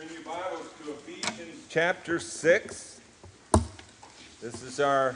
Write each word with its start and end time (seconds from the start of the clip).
Turn 0.00 0.08
your 0.14 0.22
Bibles 0.22 0.66
to 0.82 0.92
Ephesians 0.92 1.66
chapter 1.68 2.18
6. 2.18 3.00
This 4.40 4.62
is 4.62 4.80
our 4.80 5.14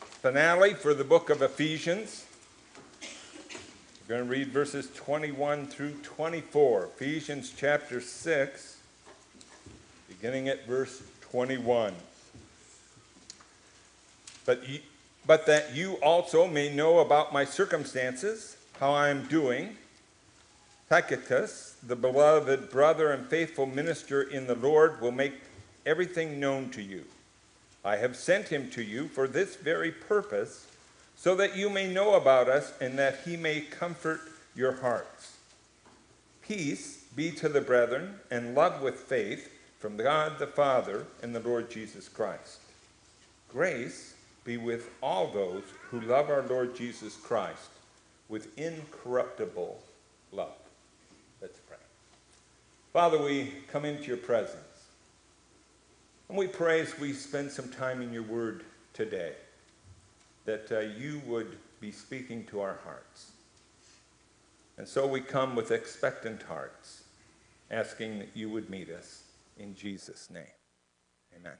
finale 0.00 0.74
for 0.74 0.94
the 0.94 1.04
book 1.04 1.30
of 1.30 1.42
Ephesians. 1.42 2.24
We're 3.00 4.16
going 4.16 4.24
to 4.24 4.30
read 4.30 4.48
verses 4.48 4.90
21 4.96 5.68
through 5.68 5.92
24. 6.02 6.86
Ephesians 6.86 7.52
chapter 7.56 8.00
6, 8.00 8.78
beginning 10.08 10.48
at 10.48 10.66
verse 10.66 11.00
21. 11.30 11.94
But, 14.44 14.68
ye, 14.68 14.82
but 15.24 15.46
that 15.46 15.72
you 15.72 15.94
also 16.02 16.48
may 16.48 16.74
know 16.74 16.98
about 16.98 17.32
my 17.32 17.44
circumstances, 17.44 18.56
how 18.80 18.90
I 18.90 19.10
am 19.10 19.26
doing. 19.26 19.76
Tychicus, 20.88 21.76
the 21.82 21.96
beloved 21.96 22.70
brother 22.70 23.10
and 23.10 23.26
faithful 23.26 23.66
minister 23.66 24.22
in 24.22 24.46
the 24.46 24.54
Lord, 24.54 25.00
will 25.00 25.12
make 25.12 25.34
everything 25.86 26.38
known 26.38 26.70
to 26.70 26.82
you. 26.82 27.04
I 27.84 27.96
have 27.96 28.16
sent 28.16 28.48
him 28.48 28.70
to 28.70 28.82
you 28.82 29.08
for 29.08 29.26
this 29.26 29.56
very 29.56 29.90
purpose, 29.90 30.66
so 31.16 31.34
that 31.36 31.56
you 31.56 31.70
may 31.70 31.92
know 31.92 32.14
about 32.14 32.48
us 32.48 32.72
and 32.80 32.98
that 32.98 33.20
he 33.24 33.36
may 33.36 33.60
comfort 33.60 34.20
your 34.54 34.72
hearts. 34.72 35.36
Peace 36.42 37.04
be 37.16 37.30
to 37.30 37.48
the 37.48 37.60
brethren, 37.60 38.18
and 38.30 38.54
love 38.54 38.82
with 38.82 38.96
faith 38.96 39.50
from 39.78 39.96
God 39.96 40.38
the 40.38 40.46
Father 40.46 41.06
and 41.22 41.34
the 41.34 41.40
Lord 41.40 41.70
Jesus 41.70 42.08
Christ. 42.08 42.60
Grace 43.50 44.14
be 44.44 44.56
with 44.56 44.90
all 45.02 45.28
those 45.28 45.62
who 45.90 46.00
love 46.00 46.28
our 46.28 46.42
Lord 46.42 46.74
Jesus 46.74 47.16
Christ 47.16 47.70
with 48.28 48.58
incorruptible 48.58 49.80
love. 50.32 50.63
Father, 52.94 53.18
we 53.20 53.52
come 53.72 53.84
into 53.84 54.04
your 54.04 54.16
presence. 54.16 54.86
And 56.28 56.38
we 56.38 56.46
pray 56.46 56.80
as 56.80 56.96
we 56.96 57.12
spend 57.12 57.50
some 57.50 57.68
time 57.68 58.00
in 58.00 58.12
your 58.12 58.22
word 58.22 58.62
today 58.92 59.32
that 60.44 60.70
uh, 60.70 60.78
you 60.78 61.20
would 61.26 61.56
be 61.80 61.90
speaking 61.90 62.44
to 62.44 62.60
our 62.60 62.78
hearts. 62.84 63.32
And 64.78 64.86
so 64.86 65.08
we 65.08 65.20
come 65.20 65.56
with 65.56 65.72
expectant 65.72 66.44
hearts, 66.44 67.02
asking 67.68 68.20
that 68.20 68.28
you 68.32 68.48
would 68.50 68.70
meet 68.70 68.88
us 68.90 69.24
in 69.58 69.74
Jesus' 69.74 70.30
name. 70.30 70.44
Amen. 71.36 71.54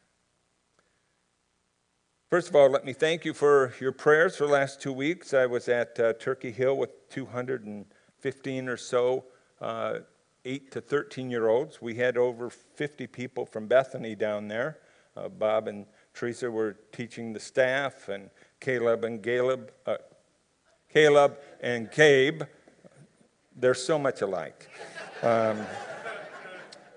First 2.31 2.49
of 2.49 2.55
all, 2.55 2.69
let 2.69 2.85
me 2.85 2.93
thank 2.93 3.25
you 3.25 3.35
for 3.35 3.75
your 3.81 3.91
prayers 3.91 4.37
for 4.37 4.47
the 4.47 4.53
last 4.53 4.81
two 4.81 4.93
weeks. 4.93 5.35
I 5.35 5.47
was 5.47 5.69
at 5.69 5.99
uh, 5.99 6.13
Turkey 6.13 6.53
Hill 6.53 6.77
with 6.77 7.11
215 7.11 8.69
or 8.69 8.77
so 8.77 9.25
uh, 9.61 9.99
8 10.45 10.71
to 10.73 10.81
13 10.81 11.31
year 11.31 11.49
olds. 11.49 11.81
We 11.81 11.95
had 11.95 12.17
over 12.17 12.51
50 12.51 13.07
people 13.09 13.47
from 13.47 13.67
Bethany 13.67 14.15
down 14.15 14.49
there. 14.49 14.79
Uh, 15.17 15.29
Bob 15.29 15.69
and 15.69 15.87
Teresa 16.13 16.51
were 16.51 16.77
teaching 16.93 17.33
the 17.33 17.41
staff, 17.41 18.09
and 18.09 18.31
Caleb 18.61 19.05
and 19.05 19.23
Caleb, 19.23 19.73
uh, 19.87 19.97
Caleb 20.93 21.39
and 21.61 21.91
Gabe, 21.91 22.43
they're 23.57 23.75
so 23.75 23.99
much 23.99 24.23
alike. 24.23 24.69
Um, 25.23 25.61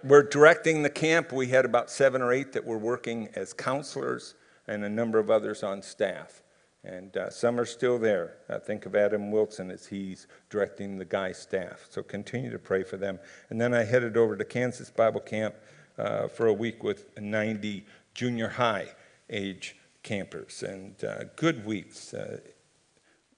we're 0.04 0.24
directing 0.24 0.84
the 0.84 0.90
camp. 0.90 1.32
We 1.32 1.48
had 1.48 1.66
about 1.66 1.90
seven 1.90 2.22
or 2.22 2.32
eight 2.32 2.54
that 2.54 2.66
were 2.66 2.78
working 2.78 3.30
as 3.36 3.54
counselors 3.54 4.36
and 4.68 4.84
a 4.84 4.90
number 4.90 5.20
of 5.20 5.30
others 5.30 5.64
on 5.64 5.82
staff. 5.82 6.42
And 6.84 7.18
uh, 7.18 7.30
some 7.30 7.60
are 7.60 7.66
still 7.66 8.00
there. 8.00 8.38
I 8.50 8.60
think 8.60 8.86
of 8.86 8.96
Adam 8.96 9.32
Wilson 9.32 9.72
as 9.72 9.88
he's 9.88 10.28
directing 10.50 10.98
the 10.98 11.06
Guy 11.06 11.32
staff. 11.32 11.88
So 11.90 12.02
continue 12.02 12.50
to 12.52 12.60
pray 12.60 12.84
for 12.84 12.98
them. 12.98 13.20
And 13.50 13.60
then 13.60 13.74
I 13.74 13.84
headed 13.84 14.16
over 14.16 14.38
to 14.38 14.46
Kansas 14.46 14.90
Bible 14.90 15.20
Camp 15.20 15.56
uh, 15.98 16.28
for 16.28 16.48
a 16.48 16.54
week 16.54 16.84
with 16.84 17.20
90 17.20 17.86
junior 18.14 18.48
high 18.48 18.88
age 19.30 19.76
campers. 20.04 20.64
And 20.64 21.04
uh, 21.04 21.26
good 21.36 21.66
weeks. 21.66 22.14
Uh, 22.14 22.40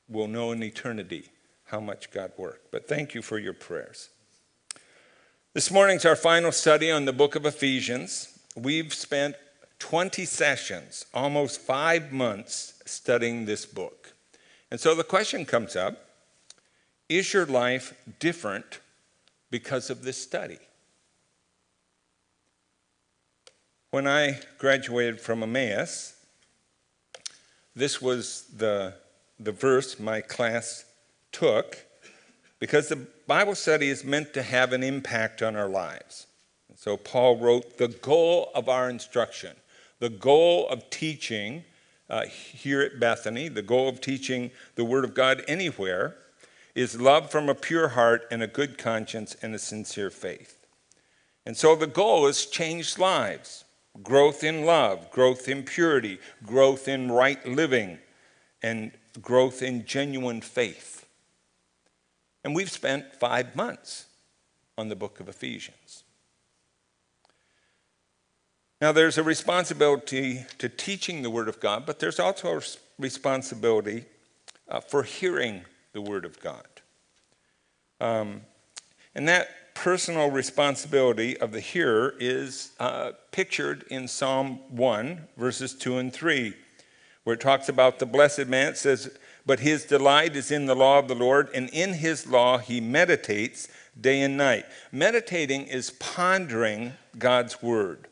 we'll 0.07 0.27
know 0.27 0.51
in 0.51 0.61
eternity 0.61 1.29
how 1.65 1.79
much 1.79 2.11
God 2.11 2.31
worked. 2.37 2.71
But 2.71 2.87
thank 2.87 3.13
you 3.13 3.21
for 3.21 3.39
your 3.39 3.53
prayers. 3.53 4.09
This 5.53 5.71
morning's 5.71 6.05
our 6.05 6.15
final 6.15 6.51
study 6.51 6.91
on 6.91 7.05
the 7.05 7.13
book 7.13 7.35
of 7.35 7.45
Ephesians. 7.45 8.39
We've 8.55 8.93
spent 8.93 9.35
20 9.79 10.25
sessions, 10.25 11.05
almost 11.13 11.61
five 11.61 12.11
months, 12.11 12.73
studying 12.85 13.45
this 13.45 13.65
book. 13.65 14.13
And 14.71 14.79
so 14.79 14.93
the 14.93 15.03
question 15.03 15.45
comes 15.45 15.75
up 15.75 16.05
is 17.07 17.33
your 17.33 17.47
life 17.47 17.95
different 18.19 18.79
because 19.49 19.89
of 19.89 20.03
this 20.03 20.21
study? 20.21 20.59
When 23.89 24.05
I 24.05 24.39
graduated 24.59 25.19
from 25.19 25.41
Emmaus, 25.41 26.13
this 27.75 27.99
was 27.99 28.43
the, 28.55 28.93
the 29.39 29.51
verse 29.51 29.99
my 29.99 30.21
class 30.21 30.85
took 31.31 31.79
because 32.59 32.89
the 32.89 33.07
Bible 33.25 33.55
study 33.55 33.89
is 33.89 34.03
meant 34.03 34.33
to 34.35 34.43
have 34.43 34.73
an 34.73 34.83
impact 34.83 35.41
on 35.41 35.55
our 35.55 35.69
lives. 35.69 36.27
And 36.67 36.77
so 36.77 36.97
Paul 36.97 37.37
wrote, 37.37 37.79
The 37.79 37.87
goal 37.87 38.51
of 38.53 38.69
our 38.69 38.87
instruction 38.89 39.55
the 39.99 40.09
goal 40.09 40.67
of 40.69 40.89
teaching 40.89 41.63
uh, 42.09 42.25
here 42.25 42.81
at 42.81 42.99
Bethany, 42.99 43.49
the 43.49 43.61
goal 43.61 43.87
of 43.87 44.01
teaching 44.01 44.51
the 44.75 44.85
Word 44.85 45.03
of 45.03 45.13
God 45.13 45.43
anywhere, 45.47 46.15
is 46.73 46.99
love 46.99 47.29
from 47.29 47.49
a 47.49 47.55
pure 47.55 47.89
heart 47.89 48.25
and 48.31 48.41
a 48.41 48.47
good 48.47 48.77
conscience 48.77 49.35
and 49.41 49.53
a 49.53 49.59
sincere 49.59 50.09
faith. 50.09 50.65
And 51.45 51.57
so 51.57 51.75
the 51.75 51.87
goal 51.87 52.27
is 52.27 52.45
changed 52.45 52.97
lives 52.99 53.65
growth 54.03 54.43
in 54.43 54.65
love, 54.65 55.11
growth 55.11 55.49
in 55.49 55.63
purity, 55.63 56.19
growth 56.45 56.87
in 56.87 57.11
right 57.11 57.45
living, 57.45 57.97
and 58.61 58.91
growth 59.21 59.61
in 59.61 59.85
genuine 59.85 60.41
faith. 60.41 61.07
And 62.43 62.55
we've 62.55 62.71
spent 62.71 63.15
five 63.15 63.55
months 63.55 64.05
on 64.77 64.87
the 64.87 64.95
book 64.95 65.19
of 65.19 65.27
Ephesians. 65.27 66.03
Now, 68.81 68.93
there's 68.93 69.17
a 69.17 69.23
responsibility 69.23 70.45
to 70.57 70.69
teaching 70.69 71.21
the 71.21 71.29
Word 71.29 71.49
of 71.49 71.59
God, 71.59 71.85
but 71.85 71.99
there's 71.99 72.19
also 72.19 72.57
a 72.57 72.61
responsibility 72.97 74.05
uh, 74.69 74.79
for 74.79 75.03
hearing 75.03 75.63
the 75.91 76.01
Word 76.01 76.23
of 76.23 76.39
God. 76.39 76.65
Um, 77.99 78.41
and 79.13 79.27
that 79.27 79.73
personal 79.73 80.29
responsibility 80.29 81.37
of 81.37 81.51
the 81.51 81.59
hearer 81.59 82.13
is 82.19 82.71
uh, 82.79 83.11
pictured 83.31 83.83
in 83.89 84.07
Psalm 84.07 84.59
1, 84.69 85.27
verses 85.35 85.73
2 85.73 85.97
and 85.97 86.13
3, 86.13 86.53
where 87.23 87.33
it 87.33 87.41
talks 87.41 87.67
about 87.67 87.99
the 87.99 88.05
blessed 88.05 88.47
man. 88.47 88.69
It 88.69 88.77
says, 88.77 89.17
But 89.45 89.61
his 89.61 89.85
delight 89.85 90.35
is 90.35 90.51
in 90.51 90.65
the 90.67 90.75
law 90.75 90.99
of 90.99 91.07
the 91.07 91.15
Lord, 91.15 91.49
and 91.53 91.69
in 91.71 91.93
his 91.93 92.27
law 92.27 92.59
he 92.59 92.79
meditates 92.79 93.67
day 93.99 94.21
and 94.21 94.37
night. 94.37 94.65
Meditating 94.91 95.67
is 95.67 95.91
pondering 95.91 96.93
God's 97.17 97.61
Word. 97.61 98.08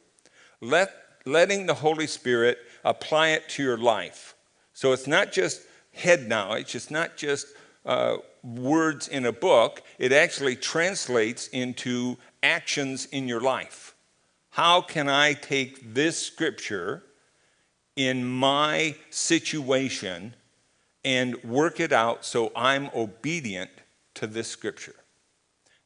Let, 0.62 0.92
letting 1.26 1.66
the 1.66 1.76
Holy 1.76 2.08
Spirit 2.08 2.58
apply 2.84 3.30
it 3.30 3.50
to 3.50 3.64
your 3.64 3.78
life. 3.78 4.36
So 4.74 4.92
it's 4.92 5.08
not 5.08 5.32
just 5.32 5.64
head 5.94 6.28
knowledge, 6.28 6.76
it's 6.76 6.92
not 6.92 7.18
just 7.18 7.48
uh, 7.86 8.18
words 8.44 9.08
in 9.08 9.26
a 9.26 9.32
book, 9.32 9.82
it 9.98 10.12
actually 10.12 10.56
translates 10.56 11.48
into 11.48 12.18
actions 12.44 13.06
in 13.08 13.28
your 13.28 13.42
life. 13.42 13.96
How 14.52 14.82
can 14.82 15.10
I 15.10 15.34
take 15.34 15.94
this 15.94 16.20
scripture 16.20 17.04
in 17.96 18.26
my 18.26 18.96
situation 19.10 20.36
and 21.04 21.42
work 21.44 21.80
it 21.80 21.92
out 21.92 22.26
so 22.26 22.52
I'm 22.56 22.90
obedient 22.96 23.72
to 24.16 24.28
this 24.28 24.48
scripture? 24.48 24.96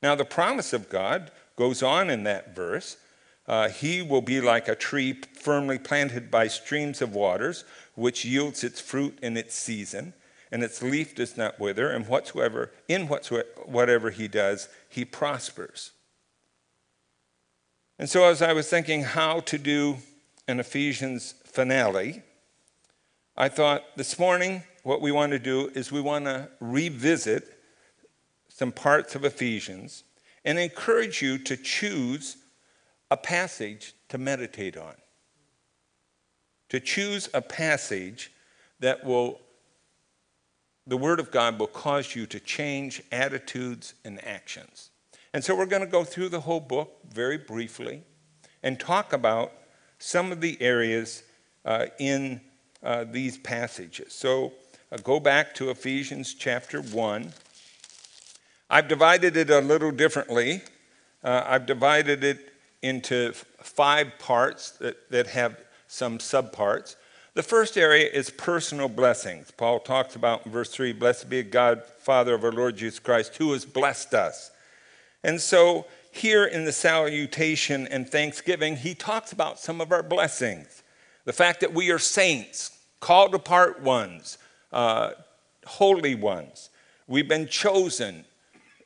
Now, 0.02 0.16
the 0.16 0.26
promise 0.26 0.74
of 0.74 0.90
God 0.90 1.32
goes 1.56 1.84
on 1.84 2.10
in 2.10 2.24
that 2.24 2.56
verse 2.56 2.98
uh, 3.48 3.70
he 3.70 4.02
will 4.02 4.22
be 4.22 4.40
like 4.40 4.68
a 4.68 4.76
tree 4.76 5.14
firmly 5.34 5.80
planted 5.80 6.30
by 6.30 6.48
streams 6.48 7.02
of 7.02 7.16
waters, 7.16 7.64
which 7.96 8.26
yields 8.26 8.64
its 8.64 8.80
fruit 8.80 9.18
in 9.22 9.36
its 9.36 9.56
season, 9.56 10.14
and 10.52 10.64
its 10.64 10.82
leaf 10.84 11.16
does 11.16 11.38
not 11.38 11.60
wither, 11.60 11.90
and 11.90 12.08
whatsoever 12.08 12.72
in 12.88 13.08
whatsoever 13.08 13.48
whatever 13.66 14.12
he 14.12 14.28
does, 14.28 14.70
he 14.90 15.06
prospers. 15.06 15.92
And 17.98 18.10
so, 18.10 18.26
as 18.26 18.42
I 18.42 18.54
was 18.54 18.70
thinking 18.70 19.04
how 19.04 19.42
to 19.42 19.58
do 19.58 19.98
an 20.48 20.60
Ephesians 20.60 21.36
finale, 21.46 22.24
I 23.38 23.50
thought 23.50 23.84
this 23.96 24.18
morning 24.20 24.64
what 24.84 25.02
we 25.02 25.12
want 25.12 25.32
to 25.32 25.40
do 25.40 25.72
is 25.74 25.92
we 25.92 26.02
want 26.02 26.26
to 26.26 26.50
revisit 26.60 27.58
some 28.50 28.72
parts 28.72 29.16
of 29.16 29.24
Ephesians 29.24 30.04
and 30.44 30.58
encourage 30.60 31.22
you 31.22 31.38
to 31.38 31.56
choose 31.56 32.38
a 33.12 33.18
passage 33.18 33.94
to 34.08 34.18
meditate 34.18 34.78
on. 34.78 34.96
To 36.70 36.80
choose 36.80 37.30
a 37.34 37.42
passage 37.42 38.32
that 38.80 39.04
will, 39.04 39.42
the 40.88 40.96
Word 40.96 41.20
of 41.20 41.30
God 41.30 41.60
will 41.60 41.68
cause 41.68 42.16
you 42.16 42.26
to 42.28 42.40
change 42.40 43.04
attitudes 43.12 43.94
and 44.06 44.26
actions. 44.26 44.92
And 45.34 45.44
so 45.44 45.56
we're 45.56 45.66
going 45.66 45.82
to 45.82 45.88
go 45.88 46.06
through 46.06 46.30
the 46.30 46.40
whole 46.40 46.62
book 46.62 47.00
very 47.12 47.38
briefly 47.38 48.04
and 48.64 48.80
talk 48.80 49.12
about 49.12 49.52
some 50.00 50.32
of 50.32 50.40
the 50.40 50.60
areas 50.62 51.24
uh, 51.66 51.88
in 52.00 52.40
uh, 52.82 53.04
these 53.12 53.38
passages. 53.38 54.14
So 54.14 54.54
uh, 54.90 54.98
go 55.04 55.20
back 55.20 55.54
to 55.56 55.70
Ephesians 55.70 56.34
chapter 56.34 56.82
1. 56.82 57.34
I've 58.70 58.88
divided 58.88 59.36
it 59.36 59.50
a 59.50 59.60
little 59.60 59.92
differently. 59.92 60.62
Uh, 61.22 61.44
I've 61.46 61.66
divided 61.66 62.24
it 62.24 62.51
into 62.82 63.34
five 63.62 64.18
parts 64.20 64.72
that, 64.72 65.10
that 65.12 65.28
have 65.28 65.58
some 65.88 66.18
subparts. 66.18 66.96
The 67.34 67.44
first 67.44 67.78
area 67.78 68.10
is 68.10 68.30
personal 68.30 68.90
blessings. 68.90 69.52
Paul 69.52 69.80
talks 69.80 70.16
about 70.16 70.46
in 70.46 70.52
verse 70.52 70.70
3 70.70 70.94
Blessed 70.94 71.30
be 71.30 71.44
God, 71.44 71.84
Father 72.00 72.34
of 72.34 72.44
our 72.44 72.52
Lord 72.52 72.78
Jesus 72.78 73.00
Christ, 73.00 73.38
who 73.38 73.54
has 73.54 73.66
blessed 73.66 74.14
us. 74.14 74.52
And 75.24 75.40
so, 75.40 75.86
here 76.12 76.46
in 76.46 76.66
the 76.66 76.74
salutation 76.74 77.88
and 77.88 78.10
thanksgiving, 78.10 78.76
he 78.76 78.94
talks 78.94 79.32
about 79.32 79.60
some 79.60 79.80
of 79.80 79.92
our 79.94 80.04
blessings. 80.04 80.84
The 81.24 81.32
fact 81.32 81.62
that 81.62 81.74
we 81.74 81.90
are 81.92 82.00
saints, 82.00 82.78
called 83.00 83.34
apart 83.34 83.82
ones, 83.82 84.38
uh, 84.74 85.12
holy 85.66 86.16
ones. 86.16 86.70
We've 87.08 87.28
been 87.28 87.48
chosen 87.48 88.26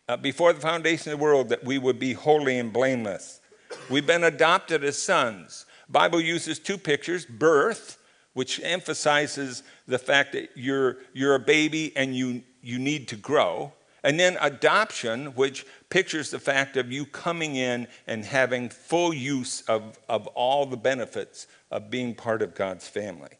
uh, 0.07 0.17
before 0.17 0.53
the 0.53 0.61
foundation 0.61 1.11
of 1.11 1.17
the 1.17 1.23
world 1.23 1.49
that 1.49 1.63
we 1.63 1.77
would 1.77 1.99
be 1.99 2.13
holy 2.13 2.59
and 2.59 2.71
blameless. 2.71 3.41
We've 3.89 4.05
been 4.05 4.23
adopted 4.23 4.83
as 4.83 4.97
sons. 5.01 5.65
Bible 5.89 6.21
uses 6.21 6.59
two 6.59 6.77
pictures 6.77 7.25
birth, 7.25 7.97
which 8.33 8.59
emphasizes 8.63 9.63
the 9.87 9.99
fact 9.99 10.33
that 10.33 10.49
you're, 10.55 10.97
you're 11.13 11.35
a 11.35 11.39
baby 11.39 11.95
and 11.95 12.15
you, 12.15 12.43
you 12.61 12.79
need 12.79 13.07
to 13.09 13.15
grow. 13.15 13.73
And 14.03 14.19
then 14.19 14.37
adoption, 14.39 15.27
which 15.35 15.65
pictures 15.89 16.29
the 16.29 16.39
fact 16.39 16.77
of 16.77 16.91
you 16.91 17.05
coming 17.05 17.55
in 17.55 17.87
and 18.05 18.23
having 18.23 18.69
full 18.69 19.13
use 19.13 19.61
of, 19.61 19.97
of 20.07 20.27
all 20.27 20.65
the 20.65 20.77
benefits 20.77 21.47
of 21.71 21.89
being 21.89 22.13
part 22.13 22.41
of 22.41 22.53
God's 22.53 22.87
family. 22.87 23.31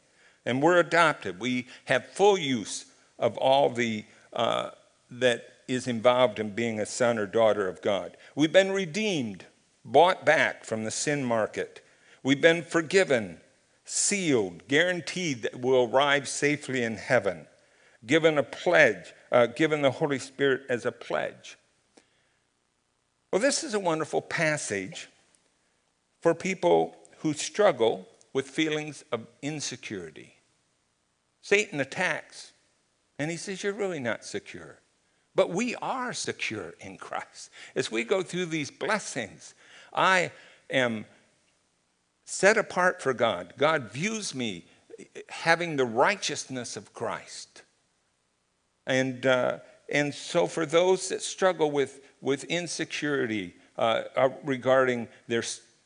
And 0.45 0.61
we're 0.61 0.79
adopted. 0.79 1.39
We 1.39 1.67
have 1.85 2.07
full 2.07 2.38
use 2.38 2.85
of 3.19 3.38
all 3.38 3.69
the 3.69 4.05
uh, 4.33 4.71
that 5.11 5.45
is 5.67 5.88
involved 5.88 6.39
in 6.39 6.51
being 6.51 6.79
a 6.79 6.85
son 6.85 7.17
or 7.17 7.25
daughter 7.25 7.67
of 7.67 7.81
God. 7.81 8.17
We've 8.35 8.51
been 8.51 8.71
redeemed, 8.71 9.45
bought 9.85 10.25
back 10.25 10.65
from 10.65 10.83
the 10.83 10.91
sin 10.91 11.23
market. 11.23 11.85
We've 12.23 12.41
been 12.41 12.63
forgiven, 12.63 13.39
sealed, 13.85 14.67
guaranteed 14.67 15.43
that 15.43 15.59
we'll 15.59 15.89
arrive 15.89 16.27
safely 16.27 16.83
in 16.83 16.97
heaven, 16.97 17.45
given 18.05 18.37
a 18.37 18.43
pledge, 18.43 19.13
uh, 19.31 19.45
given 19.45 19.83
the 19.83 19.91
Holy 19.91 20.19
Spirit 20.19 20.63
as 20.67 20.85
a 20.85 20.91
pledge. 20.91 21.57
Well, 23.31 23.41
this 23.41 23.63
is 23.63 23.73
a 23.73 23.79
wonderful 23.79 24.21
passage 24.21 25.07
for 26.21 26.33
people 26.33 26.95
who 27.19 27.33
struggle 27.33 28.07
with 28.33 28.47
feelings 28.47 29.03
of 29.11 29.27
insecurity. 29.41 30.35
Satan 31.41 31.79
attacks, 31.79 32.53
and 33.19 33.29
he 33.29 33.38
says, 33.38 33.63
You're 33.63 33.73
really 33.73 33.99
not 33.99 34.25
secure. 34.25 34.79
But 35.35 35.49
we 35.49 35.75
are 35.75 36.13
secure 36.13 36.73
in 36.79 36.97
Christ. 36.97 37.49
As 37.75 37.91
we 37.91 38.03
go 38.03 38.23
through 38.23 38.45
these 38.47 38.71
blessings, 38.71 39.53
I 39.95 40.31
am 40.69 41.06
set 42.25 42.57
apart 42.57 43.01
for 43.01 43.13
God. 43.13 43.53
God 43.57 43.92
views 43.92 44.36
me 44.36 44.65
having 45.30 45.75
the 45.75 45.86
righteousness 45.86 46.75
of 46.75 46.94
Christ. 46.94 47.63
And, 48.86 49.25
uh, 49.25 49.59
and 49.89 50.13
so, 50.13 50.47
for 50.47 50.65
those 50.65 51.09
that 51.09 51.21
struggle 51.21 51.71
with, 51.71 52.01
with 52.21 52.44
insecurity 52.45 53.56
uh, 53.77 54.03
uh, 54.15 54.30
regarding 54.44 55.07
their 55.27 55.44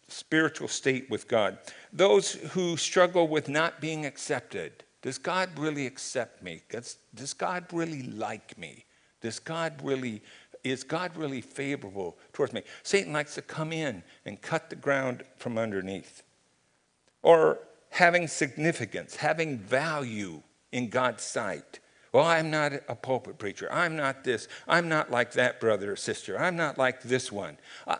spiritual 0.08 0.68
state 0.68 1.10
with 1.10 1.28
God, 1.28 1.58
those 1.94 2.34
who 2.34 2.78
struggle 2.78 3.28
with 3.28 3.48
not 3.48 3.80
being 3.80 4.06
accepted, 4.06 4.84
does 5.02 5.18
God 5.18 5.50
really 5.58 5.86
accept 5.86 6.44
me? 6.44 6.62
Does, 6.70 6.98
does 7.16 7.34
God 7.34 7.66
really 7.72 8.04
like 8.04 8.58
me? 8.58 8.86
Does 9.22 9.40
God 9.40 9.74
really, 9.84 10.22
is 10.64 10.84
God 10.84 11.16
really 11.16 11.42
favorable 11.42 12.18
towards 12.34 12.54
me? 12.54 12.64
Satan 12.84 13.14
likes 13.14 13.36
to 13.36 13.42
come 13.42 13.72
in 13.72 14.04
and 14.26 14.42
cut 14.42 14.70
the 14.70 14.76
ground 14.76 15.24
from 15.38 15.58
underneath. 15.58 16.24
Or 17.22 17.60
having 17.90 18.28
significance, 18.28 19.16
having 19.16 19.58
value 19.58 20.42
in 20.72 20.90
God's 20.90 21.24
sight. 21.24 21.80
Well, 22.12 22.26
I'm 22.26 22.50
not 22.50 22.74
a 22.88 22.96
pulpit 22.96 23.38
preacher. 23.38 23.72
I'm 23.72 23.96
not 23.96 24.24
this. 24.24 24.48
I'm 24.68 24.90
not 24.90 25.12
like 25.12 25.34
that 25.34 25.60
brother 25.60 25.92
or 25.92 25.96
sister. 25.96 26.40
I'm 26.40 26.56
not 26.56 26.78
like 26.78 27.04
this 27.04 27.32
one. 27.32 27.58
Uh, 27.86 27.98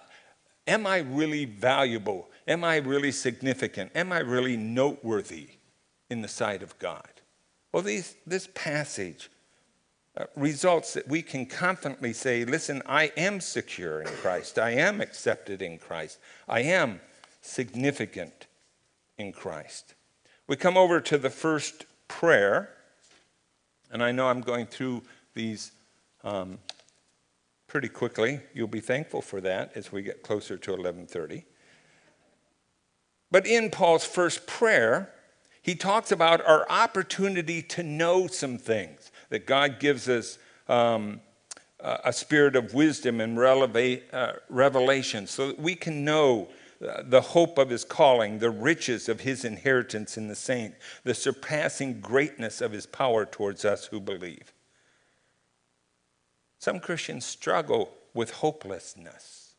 am 0.68 0.88
I 0.88 1.00
really 1.00 1.46
valuable? 1.46 2.30
Am 2.48 2.64
I 2.64 2.78
really 2.78 3.12
significant? 3.12 3.92
Am 3.94 4.12
I 4.12 4.20
really 4.20 4.58
noteworthy 4.58 5.50
in 6.10 6.22
the 6.22 6.28
sight 6.28 6.64
of 6.64 6.78
God? 6.80 7.08
Well, 7.72 7.84
these, 7.84 8.16
this 8.26 8.50
passage 8.56 9.30
results 10.36 10.94
that 10.94 11.08
we 11.08 11.22
can 11.22 11.46
confidently 11.46 12.14
say, 12.14 12.46
listen, 12.46 12.82
I 12.86 13.12
am 13.16 13.40
secure 13.40 14.02
in 14.02 14.08
Christ. 14.08 14.60
I 14.60 14.72
am 14.72 15.02
accepted 15.02 15.62
in 15.62 15.78
Christ. 15.78 16.20
I 16.48 16.62
am 16.62 17.00
significant 17.42 18.48
in 19.18 19.32
Christ. 19.32 19.96
We 20.48 20.56
come 20.56 20.78
over 20.78 21.00
to 21.02 21.18
the 21.18 21.30
first 21.30 21.86
prayer, 22.08 22.70
and 23.92 24.04
I 24.04 24.12
know 24.12 24.28
I'm 24.28 24.42
going 24.42 24.66
through 24.66 25.04
these 25.34 25.72
um, 26.24 26.58
pretty 27.68 27.88
quickly. 27.88 28.42
You'll 28.54 28.68
be 28.68 28.82
thankful 28.82 29.22
for 29.22 29.40
that 29.42 29.72
as 29.76 29.92
we 29.92 30.02
get 30.02 30.24
closer 30.24 30.58
to 30.58 30.72
11:30. 30.72 31.44
But 33.32 33.46
in 33.46 33.70
Paul's 33.70 34.06
first 34.06 34.48
prayer, 34.48 35.14
he 35.62 35.76
talks 35.76 36.12
about 36.12 36.46
our 36.46 36.66
opportunity 36.70 37.62
to 37.62 37.84
know 37.84 38.28
some 38.28 38.58
things, 38.58 39.12
that 39.30 39.46
God 39.46 39.80
gives 39.80 40.10
us 40.10 40.38
um, 40.68 41.22
a 41.80 42.12
spirit 42.12 42.56
of 42.56 42.74
wisdom 42.74 43.22
and 43.22 43.38
uh, 43.40 44.34
revelation 44.50 45.28
so 45.28 45.48
that 45.48 45.60
we 45.60 45.76
can 45.76 46.04
know 46.04 46.50
uh, 46.86 47.04
the 47.04 47.22
hope 47.22 47.58
of 47.58 47.70
his 47.70 47.84
calling, 47.84 48.40
the 48.40 48.50
riches 48.50 49.10
of 49.10 49.22
his 49.22 49.46
inheritance 49.46 50.18
in 50.18 50.28
the 50.28 50.36
saint, 50.36 50.74
the 51.04 51.14
surpassing 51.14 52.00
greatness 52.00 52.62
of 52.62 52.72
his 52.72 52.86
power 52.86 53.26
towards 53.26 53.66
us 53.66 53.86
who 53.86 54.00
believe. 54.00 54.54
Some 56.58 56.80
Christians 56.80 57.26
struggle 57.26 57.92
with 58.14 58.32
hopelessness. 58.32 59.54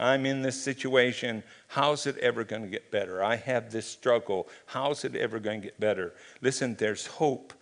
I'm 0.00 0.26
in 0.26 0.42
this 0.42 0.60
situation. 0.60 1.44
How's 1.68 2.06
it 2.06 2.18
ever 2.18 2.44
going 2.44 2.62
to 2.62 2.68
get 2.68 2.90
better? 2.90 3.22
I 3.22 3.36
have 3.36 3.70
this 3.70 3.86
struggle. 3.86 4.48
How's 4.66 5.04
it 5.04 5.14
ever 5.14 5.38
going 5.38 5.60
to 5.60 5.66
get 5.66 5.78
better? 5.78 6.14
Listen, 6.40 6.74
there's 6.74 7.06
hope 7.06 7.52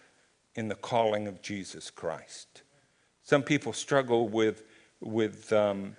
in 0.60 0.68
the 0.68 0.74
calling 0.74 1.26
of 1.26 1.40
Jesus 1.40 1.90
Christ. 1.90 2.62
Some 3.24 3.42
people 3.42 3.72
struggle 3.72 4.28
with, 4.28 4.62
with 5.00 5.50
um, 5.54 5.96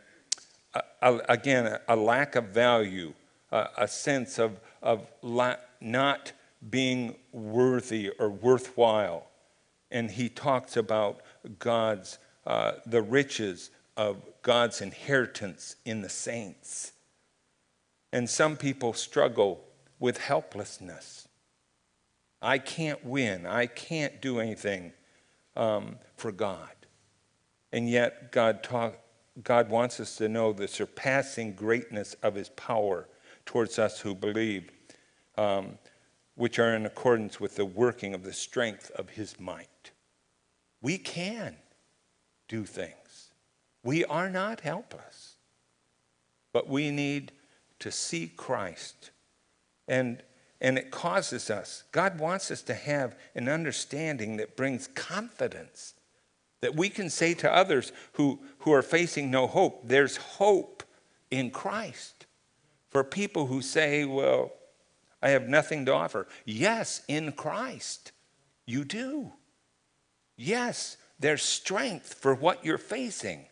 a, 0.76 0.84
a, 1.02 1.16
again, 1.28 1.66
a, 1.66 1.82
a, 1.88 1.96
lack 1.96 2.36
of 2.36 2.50
value, 2.50 3.14
a, 3.52 3.88
sense 3.88 4.38
of, 4.38 4.60
of 4.84 5.12
la- 5.24 5.56
not 5.82 6.32
being 6.70 7.16
worthy 7.32 8.12
or 8.20 8.30
worthwhile. 8.30 9.28
And 9.90 10.12
he 10.12 10.30
talks 10.30 10.78
about 10.78 11.22
God's, 11.58 12.20
uh, 12.46 12.74
the 12.86 13.02
riches 13.02 13.72
of 13.98 14.18
God's 14.44 14.80
inheritance 14.80 15.76
in 15.86 16.04
the 16.04 16.10
saints. 16.10 16.92
And 18.14 18.30
some 18.30 18.58
people 18.58 18.94
struggle 18.94 19.64
with 20.00 20.20
helplessness. 20.20 21.28
I 22.42 22.58
can't 22.58 23.04
win. 23.06 23.46
I 23.46 23.68
can't 23.68 24.22
do 24.22 24.40
anything 24.40 24.94
um, 25.56 25.98
for 26.16 26.32
God. 26.32 26.70
And 27.72 27.90
yet, 27.90 28.32
God, 28.32 28.64
talk, 28.64 28.98
God 29.44 29.70
wants 29.70 30.00
us 30.00 30.16
to 30.18 30.28
know 30.28 30.52
the 30.52 30.68
surpassing 30.68 31.54
greatness 31.54 32.16
of 32.24 32.36
His 32.36 32.50
power 32.50 33.08
towards 33.46 33.80
us 33.80 34.00
who 34.00 34.16
believe, 34.16 34.72
um, 35.38 35.78
which 36.36 36.60
are 36.60 36.76
in 36.76 36.86
accordance 36.86 37.40
with 37.40 37.56
the 37.56 37.66
working 37.66 38.14
of 38.14 38.24
the 38.24 38.34
strength 38.34 38.92
of 38.92 39.10
His 39.10 39.40
might. 39.40 39.92
We 40.82 40.98
can 40.98 41.56
do 42.48 42.66
things. 42.66 43.32
We 43.84 44.04
are 44.06 44.30
not 44.30 44.62
helpless, 44.62 45.36
but 46.54 46.68
we 46.68 46.92
need 46.92 47.32
to 47.80 47.92
see 47.92 48.28
Christ. 48.28 49.12
And, 49.88 50.22
and 50.62 50.78
it 50.78 50.92
causes 50.92 51.50
us, 51.50 51.84
God 51.92 52.20
wants 52.20 52.52
us 52.52 52.62
to 52.64 52.74
have 52.74 53.18
an 53.36 53.50
understanding 53.50 54.38
that 54.38 54.56
brings 54.56 54.88
confidence 54.88 55.96
that 56.62 56.76
we 56.76 56.88
can 56.90 57.10
say 57.10 57.34
to 57.34 57.52
others 57.52 57.92
who, 58.14 58.40
who 58.60 58.72
are 58.72 58.84
facing 58.84 59.32
no 59.32 59.48
hope, 59.48 59.82
there's 59.88 60.18
hope 60.18 60.84
in 61.32 61.50
Christ. 61.50 62.28
For 62.90 63.04
people 63.04 63.48
who 63.48 63.62
say, 63.62 64.06
well, 64.06 64.52
I 65.22 65.30
have 65.30 65.50
nothing 65.50 65.86
to 65.88 65.94
offer. 65.94 66.28
Yes, 66.46 67.02
in 67.08 67.32
Christ, 67.32 68.12
you 68.68 68.86
do. 68.86 69.32
Yes, 70.38 70.98
there's 71.20 71.44
strength 71.44 72.14
for 72.14 72.36
what 72.36 72.64
you're 72.64 72.78
facing. 72.78 73.46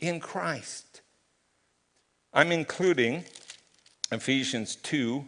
in 0.00 0.18
Christ. 0.18 1.02
I'm 2.32 2.50
including 2.50 3.24
Ephesians 4.10 4.76
2 4.76 5.26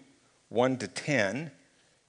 1 0.52 0.76
to 0.78 0.88
10 0.88 1.50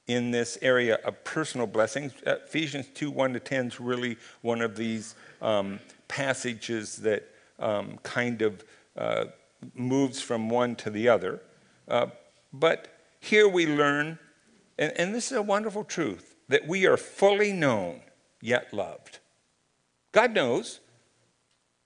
in 0.07 0.31
this 0.31 0.57
area 0.61 0.95
of 1.05 1.23
personal 1.23 1.65
blessings. 1.65 2.13
Ephesians 2.25 2.87
2 2.93 3.09
1 3.09 3.33
to 3.33 3.39
10 3.39 3.67
is 3.67 3.79
really 3.79 4.17
one 4.41 4.61
of 4.61 4.75
these 4.75 5.15
um, 5.41 5.79
passages 6.07 6.97
that 6.97 7.29
um, 7.59 7.97
kind 8.03 8.41
of 8.41 8.63
uh, 8.97 9.25
moves 9.73 10.21
from 10.21 10.49
one 10.49 10.75
to 10.75 10.89
the 10.89 11.07
other. 11.07 11.41
Uh, 11.87 12.07
but 12.51 12.99
here 13.19 13.47
we 13.47 13.65
learn, 13.65 14.19
and, 14.77 14.91
and 14.97 15.15
this 15.15 15.31
is 15.31 15.37
a 15.37 15.41
wonderful 15.41 15.83
truth, 15.83 16.35
that 16.49 16.67
we 16.67 16.85
are 16.85 16.97
fully 16.97 17.53
known 17.53 18.01
yet 18.41 18.73
loved. 18.73 19.19
God 20.11 20.33
knows 20.33 20.81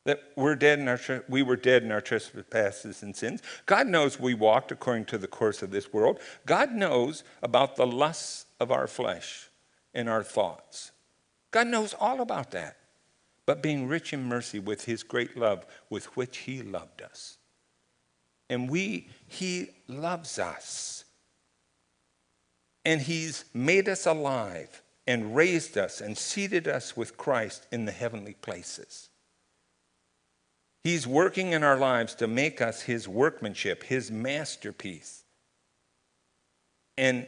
that 0.07 0.23
we're 0.37 0.55
dead 0.55 0.79
in 0.79 0.87
our 0.87 0.99
we 1.27 1.43
were 1.43 1.57
dead 1.57 1.83
in 1.83 1.91
our 1.91 1.99
trespasses 1.99 3.03
and 3.03 3.13
sins. 3.13 3.41
God 3.65 3.87
knows 3.87 4.17
we 4.17 4.33
walked 4.33 4.71
according 4.71 5.03
to 5.07 5.17
the 5.17 5.27
course 5.27 5.61
of 5.61 5.69
this 5.69 5.91
world. 5.91 6.19
God 6.45 6.71
knows 6.71 7.25
about 7.43 7.75
the 7.75 7.85
lusts 7.85 8.45
of 8.57 8.71
our 8.71 8.87
flesh 8.87 9.49
and 9.93 10.07
our 10.07 10.23
thoughts. 10.23 10.93
God 11.51 11.67
knows 11.67 11.93
all 11.93 12.21
about 12.21 12.51
that. 12.51 12.77
But 13.45 13.61
being 13.61 13.89
rich 13.89 14.13
in 14.13 14.23
mercy 14.23 14.59
with 14.59 14.85
his 14.85 15.03
great 15.03 15.37
love 15.37 15.65
with 15.89 16.05
which 16.15 16.37
he 16.37 16.61
loved 16.61 17.01
us. 17.01 17.37
And 18.49 18.69
we 18.69 19.09
he 19.27 19.71
loves 19.89 20.39
us. 20.39 21.03
And 22.85 23.01
he's 23.01 23.43
made 23.53 23.89
us 23.89 24.05
alive 24.05 24.81
and 25.05 25.35
raised 25.35 25.77
us 25.77 25.99
and 25.99 26.17
seated 26.17 26.65
us 26.65 26.95
with 26.95 27.17
Christ 27.17 27.67
in 27.73 27.83
the 27.83 27.91
heavenly 27.91 28.35
places. 28.35 29.09
He's 30.87 31.05
working 31.05 31.51
in 31.51 31.65
our 31.65 31.75
lives 31.75 32.15
to 32.15 32.27
make 32.27 32.61
us 32.61 32.83
his 32.83 33.09
workmanship, 33.09 33.83
his 33.83 34.09
masterpiece, 34.09 35.25
and 36.97 37.27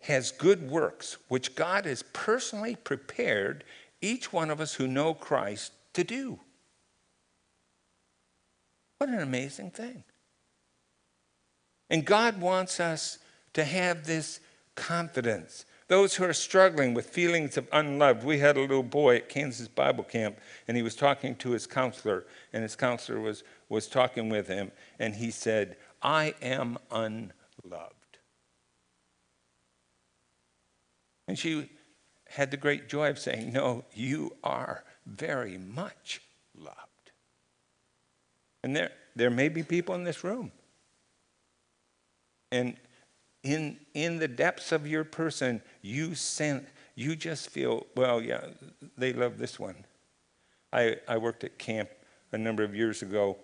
has 0.00 0.32
good 0.32 0.68
works, 0.68 1.16
which 1.28 1.54
God 1.54 1.84
has 1.84 2.02
personally 2.12 2.74
prepared 2.74 3.62
each 4.00 4.32
one 4.32 4.50
of 4.50 4.60
us 4.60 4.74
who 4.74 4.88
know 4.88 5.14
Christ 5.14 5.70
to 5.92 6.02
do. 6.02 6.40
What 8.98 9.10
an 9.10 9.20
amazing 9.20 9.70
thing. 9.70 10.02
And 11.90 12.04
God 12.04 12.40
wants 12.40 12.80
us 12.80 13.18
to 13.52 13.62
have 13.62 14.08
this 14.08 14.40
confidence 14.74 15.66
those 15.88 16.14
who 16.14 16.24
are 16.24 16.34
struggling 16.34 16.94
with 16.94 17.06
feelings 17.06 17.56
of 17.56 17.66
unloved. 17.72 18.22
We 18.22 18.38
had 18.38 18.56
a 18.56 18.60
little 18.60 18.82
boy 18.82 19.16
at 19.16 19.28
Kansas 19.28 19.68
Bible 19.68 20.04
Camp, 20.04 20.38
and 20.68 20.76
he 20.76 20.82
was 20.82 20.94
talking 20.94 21.34
to 21.36 21.50
his 21.50 21.66
counselor, 21.66 22.24
and 22.52 22.62
his 22.62 22.76
counselor 22.76 23.20
was, 23.20 23.42
was 23.68 23.88
talking 23.88 24.28
with 24.28 24.46
him, 24.46 24.70
and 24.98 25.14
he 25.14 25.30
said, 25.30 25.76
I 26.02 26.34
am 26.42 26.78
unloved. 26.90 27.94
And 31.26 31.38
she 31.38 31.70
had 32.28 32.50
the 32.50 32.56
great 32.56 32.88
joy 32.88 33.10
of 33.10 33.18
saying, 33.18 33.52
No, 33.52 33.84
you 33.94 34.36
are 34.44 34.84
very 35.06 35.58
much 35.58 36.20
loved. 36.54 36.76
And 38.62 38.76
there, 38.76 38.92
there 39.16 39.30
may 39.30 39.48
be 39.48 39.62
people 39.62 39.94
in 39.94 40.04
this 40.04 40.22
room. 40.22 40.52
And 42.50 42.76
in, 43.42 43.78
in 43.94 44.18
the 44.18 44.28
depths 44.28 44.72
of 44.72 44.86
your 44.86 45.04
person, 45.04 45.62
you 45.82 46.14
sense, 46.14 46.66
you 46.94 47.14
just 47.14 47.50
feel, 47.50 47.86
well, 47.96 48.20
yeah, 48.20 48.46
they 48.96 49.12
love 49.12 49.38
this 49.38 49.58
one. 49.58 49.76
I, 50.72 50.96
I 51.06 51.16
worked 51.18 51.44
at 51.44 51.58
camp 51.58 51.88
a 52.32 52.38
number 52.38 52.64
of 52.64 52.74
years 52.74 53.02
ago. 53.02 53.36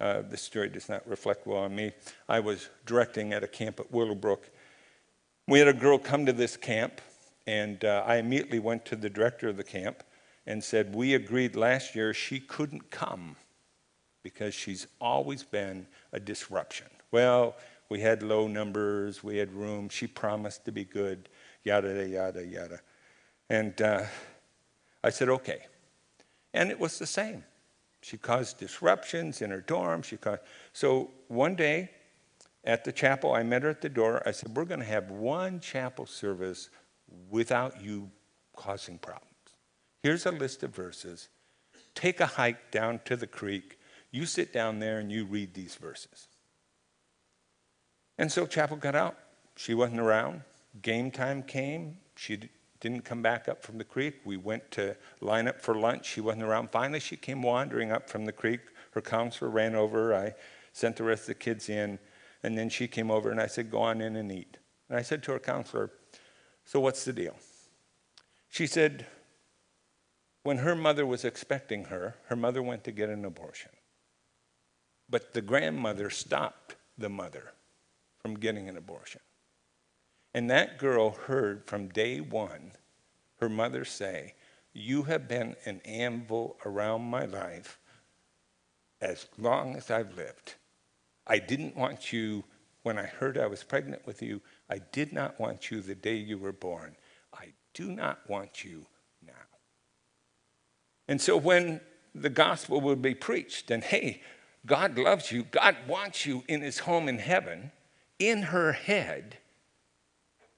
Uh, 0.00 0.22
this 0.22 0.42
story 0.42 0.68
does 0.68 0.88
not 0.88 1.06
reflect 1.08 1.46
well 1.46 1.58
on 1.58 1.74
me. 1.74 1.92
I 2.28 2.40
was 2.40 2.68
directing 2.86 3.32
at 3.32 3.42
a 3.42 3.48
camp 3.48 3.80
at 3.80 3.90
Willowbrook. 3.90 4.48
We 5.48 5.58
had 5.58 5.68
a 5.68 5.74
girl 5.74 5.98
come 5.98 6.24
to 6.26 6.32
this 6.32 6.56
camp, 6.56 7.00
and 7.46 7.84
uh, 7.84 8.04
I 8.06 8.16
immediately 8.16 8.58
went 8.58 8.84
to 8.86 8.96
the 8.96 9.10
director 9.10 9.48
of 9.48 9.56
the 9.56 9.64
camp 9.64 10.02
and 10.46 10.62
said, 10.62 10.94
We 10.94 11.14
agreed 11.14 11.56
last 11.56 11.94
year 11.94 12.14
she 12.14 12.40
couldn't 12.40 12.90
come 12.90 13.36
because 14.22 14.54
she's 14.54 14.86
always 15.00 15.42
been 15.42 15.86
a 16.12 16.20
disruption. 16.20 16.86
Well, 17.10 17.56
we 17.88 18.00
had 18.00 18.22
low 18.22 18.46
numbers, 18.46 19.22
we 19.22 19.36
had 19.36 19.52
room, 19.52 19.88
she 19.88 20.06
promised 20.06 20.64
to 20.64 20.72
be 20.72 20.84
good, 20.84 21.28
yada, 21.62 22.08
yada, 22.08 22.44
yada. 22.44 22.80
And 23.48 23.80
uh, 23.80 24.04
I 25.02 25.10
said, 25.10 25.28
okay. 25.28 25.66
And 26.52 26.70
it 26.70 26.78
was 26.78 26.98
the 26.98 27.06
same. 27.06 27.44
She 28.00 28.16
caused 28.16 28.58
disruptions 28.58 29.42
in 29.42 29.50
her 29.50 29.60
dorm. 29.60 30.02
She 30.02 30.16
caused... 30.16 30.40
So 30.72 31.10
one 31.28 31.54
day 31.54 31.90
at 32.64 32.84
the 32.84 32.92
chapel, 32.92 33.32
I 33.32 33.42
met 33.42 33.62
her 33.62 33.70
at 33.70 33.80
the 33.80 33.88
door. 33.88 34.22
I 34.26 34.30
said, 34.30 34.56
We're 34.56 34.64
going 34.64 34.80
to 34.80 34.86
have 34.86 35.10
one 35.10 35.60
chapel 35.60 36.06
service 36.06 36.70
without 37.30 37.82
you 37.82 38.10
causing 38.56 38.98
problems. 38.98 39.30
Here's 40.02 40.26
a 40.26 40.30
list 40.30 40.62
of 40.62 40.74
verses. 40.74 41.28
Take 41.94 42.20
a 42.20 42.26
hike 42.26 42.70
down 42.70 43.00
to 43.04 43.16
the 43.16 43.26
creek. 43.26 43.78
You 44.10 44.26
sit 44.26 44.52
down 44.52 44.78
there 44.78 44.98
and 44.98 45.10
you 45.10 45.24
read 45.24 45.54
these 45.54 45.74
verses. 45.74 46.28
And 48.18 48.30
so 48.30 48.46
Chapel 48.46 48.76
got 48.76 48.94
out. 48.94 49.16
She 49.56 49.74
wasn't 49.74 50.00
around. 50.00 50.42
Game 50.82 51.10
time 51.10 51.42
came. 51.42 51.98
She 52.16 52.40
didn't 52.80 53.04
come 53.04 53.22
back 53.22 53.48
up 53.48 53.62
from 53.62 53.78
the 53.78 53.84
creek. 53.84 54.20
We 54.24 54.36
went 54.36 54.70
to 54.72 54.96
line 55.20 55.48
up 55.48 55.60
for 55.60 55.74
lunch. 55.74 56.06
She 56.06 56.20
wasn't 56.20 56.44
around. 56.44 56.70
Finally, 56.70 57.00
she 57.00 57.16
came 57.16 57.42
wandering 57.42 57.90
up 57.90 58.08
from 58.08 58.24
the 58.24 58.32
creek. 58.32 58.60
Her 58.92 59.00
counselor 59.00 59.50
ran 59.50 59.74
over. 59.74 60.14
I 60.14 60.34
sent 60.72 60.96
the 60.96 61.04
rest 61.04 61.22
of 61.22 61.28
the 61.28 61.34
kids 61.34 61.68
in. 61.68 61.98
And 62.42 62.58
then 62.58 62.68
she 62.68 62.86
came 62.86 63.10
over 63.10 63.30
and 63.30 63.40
I 63.40 63.46
said, 63.46 63.70
Go 63.70 63.78
on 63.78 64.00
in 64.00 64.16
and 64.16 64.30
eat. 64.30 64.58
And 64.88 64.98
I 64.98 65.02
said 65.02 65.22
to 65.24 65.32
her 65.32 65.38
counselor, 65.38 65.90
So 66.64 66.78
what's 66.78 67.04
the 67.04 67.12
deal? 67.12 67.36
She 68.50 68.66
said, 68.66 69.06
When 70.42 70.58
her 70.58 70.74
mother 70.74 71.06
was 71.06 71.24
expecting 71.24 71.86
her, 71.86 72.16
her 72.26 72.36
mother 72.36 72.62
went 72.62 72.84
to 72.84 72.92
get 72.92 73.08
an 73.08 73.24
abortion. 73.24 73.70
But 75.08 75.32
the 75.32 75.42
grandmother 75.42 76.10
stopped 76.10 76.76
the 76.98 77.08
mother 77.08 77.53
from 78.24 78.34
getting 78.36 78.70
an 78.70 78.76
abortion. 78.78 79.20
And 80.32 80.50
that 80.50 80.78
girl 80.78 81.10
heard 81.10 81.66
from 81.66 81.88
day 81.88 82.20
one 82.20 82.72
her 83.40 83.50
mother 83.50 83.84
say, 83.84 84.34
You 84.72 85.02
have 85.02 85.28
been 85.28 85.56
an 85.66 85.82
anvil 85.84 86.56
around 86.64 87.02
my 87.02 87.26
life 87.26 87.78
as 89.02 89.26
long 89.36 89.76
as 89.76 89.90
I've 89.90 90.16
lived. 90.16 90.54
I 91.26 91.38
didn't 91.38 91.76
want 91.76 92.14
you 92.14 92.44
when 92.82 92.98
I 92.98 93.04
heard 93.04 93.36
I 93.36 93.46
was 93.46 93.62
pregnant 93.62 94.06
with 94.06 94.22
you. 94.22 94.40
I 94.70 94.78
did 94.78 95.12
not 95.12 95.38
want 95.38 95.70
you 95.70 95.82
the 95.82 95.94
day 95.94 96.16
you 96.16 96.38
were 96.38 96.52
born. 96.52 96.96
I 97.34 97.52
do 97.74 97.90
not 97.90 98.20
want 98.28 98.64
you 98.64 98.86
now. 99.26 99.32
And 101.08 101.20
so 101.20 101.36
when 101.36 101.80
the 102.14 102.30
gospel 102.30 102.80
would 102.80 103.02
be 103.02 103.14
preached, 103.14 103.70
and 103.70 103.84
hey, 103.84 104.22
God 104.64 104.96
loves 104.96 105.30
you, 105.30 105.42
God 105.42 105.76
wants 105.86 106.24
you 106.24 106.44
in 106.48 106.62
his 106.62 106.78
home 106.78 107.08
in 107.08 107.18
heaven 107.18 107.70
in 108.18 108.42
her 108.42 108.72
head, 108.72 109.38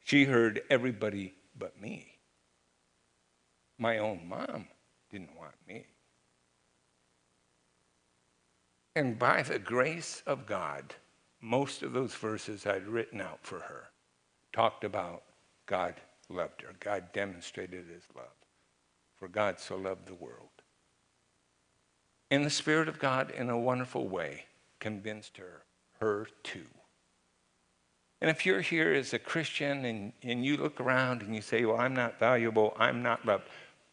she 0.05 0.25
heard 0.25 0.63
everybody 0.71 1.35
but 1.59 1.81
me. 1.81 2.19
My 3.79 3.99
own 3.99 4.29
mom 4.29 4.69
didn't 5.11 5.37
want 5.37 5.55
me. 5.67 5.87
And 8.95 9.19
by 9.19 9.43
the 9.43 9.59
grace 9.59 10.23
of 10.27 10.47
God, 10.47 10.95
most 11.41 11.83
of 11.83 11.93
those 11.93 12.15
verses 12.15 12.67
I'd 12.67 12.87
written 12.87 13.21
out 13.21 13.41
for 13.43 13.61
her 13.61 13.89
talked 14.53 14.85
about 14.85 15.23
God 15.67 15.95
loved 16.29 16.63
her. 16.63 16.75
God 16.81 17.13
demonstrated 17.13 17.87
his 17.87 18.05
love. 18.15 18.25
For 19.17 19.29
God 19.29 19.61
so 19.61 19.77
loved 19.77 20.07
the 20.07 20.15
world. 20.15 20.49
And 22.31 22.45
the 22.45 22.51
Spirit 22.51 22.89
of 22.89 22.99
God, 22.99 23.31
in 23.31 23.51
a 23.51 23.59
wonderful 23.59 24.09
way, 24.09 24.45
convinced 24.81 25.37
her, 25.37 25.63
her 26.01 26.27
too, 26.43 26.67
and 28.21 28.31
if 28.31 28.47
you're 28.47 28.63
here 28.63 28.93
as 28.95 29.13
a 29.13 29.19
Christian 29.19 29.85
and, 29.85 30.13
and 30.23 30.45
you 30.45 30.57
look 30.57 30.81
around 30.81 31.23
and 31.23 31.35
you 31.35 31.43
say, 31.43 31.65
Well, 31.65 31.79
I'm 31.79 31.95
not 31.95 32.19
valuable, 32.19 32.75
I'm 32.79 33.03
not 33.03 33.27
loved, 33.27 33.45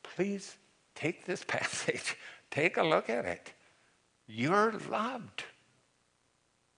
please 0.01 0.57
take 0.95 1.25
this 1.25 1.43
passage, 1.47 2.17
take 2.49 2.77
a 2.77 2.83
look 2.83 3.09
at 3.09 3.25
it. 3.25 3.53
You're 4.25 4.73
loved. 4.89 5.43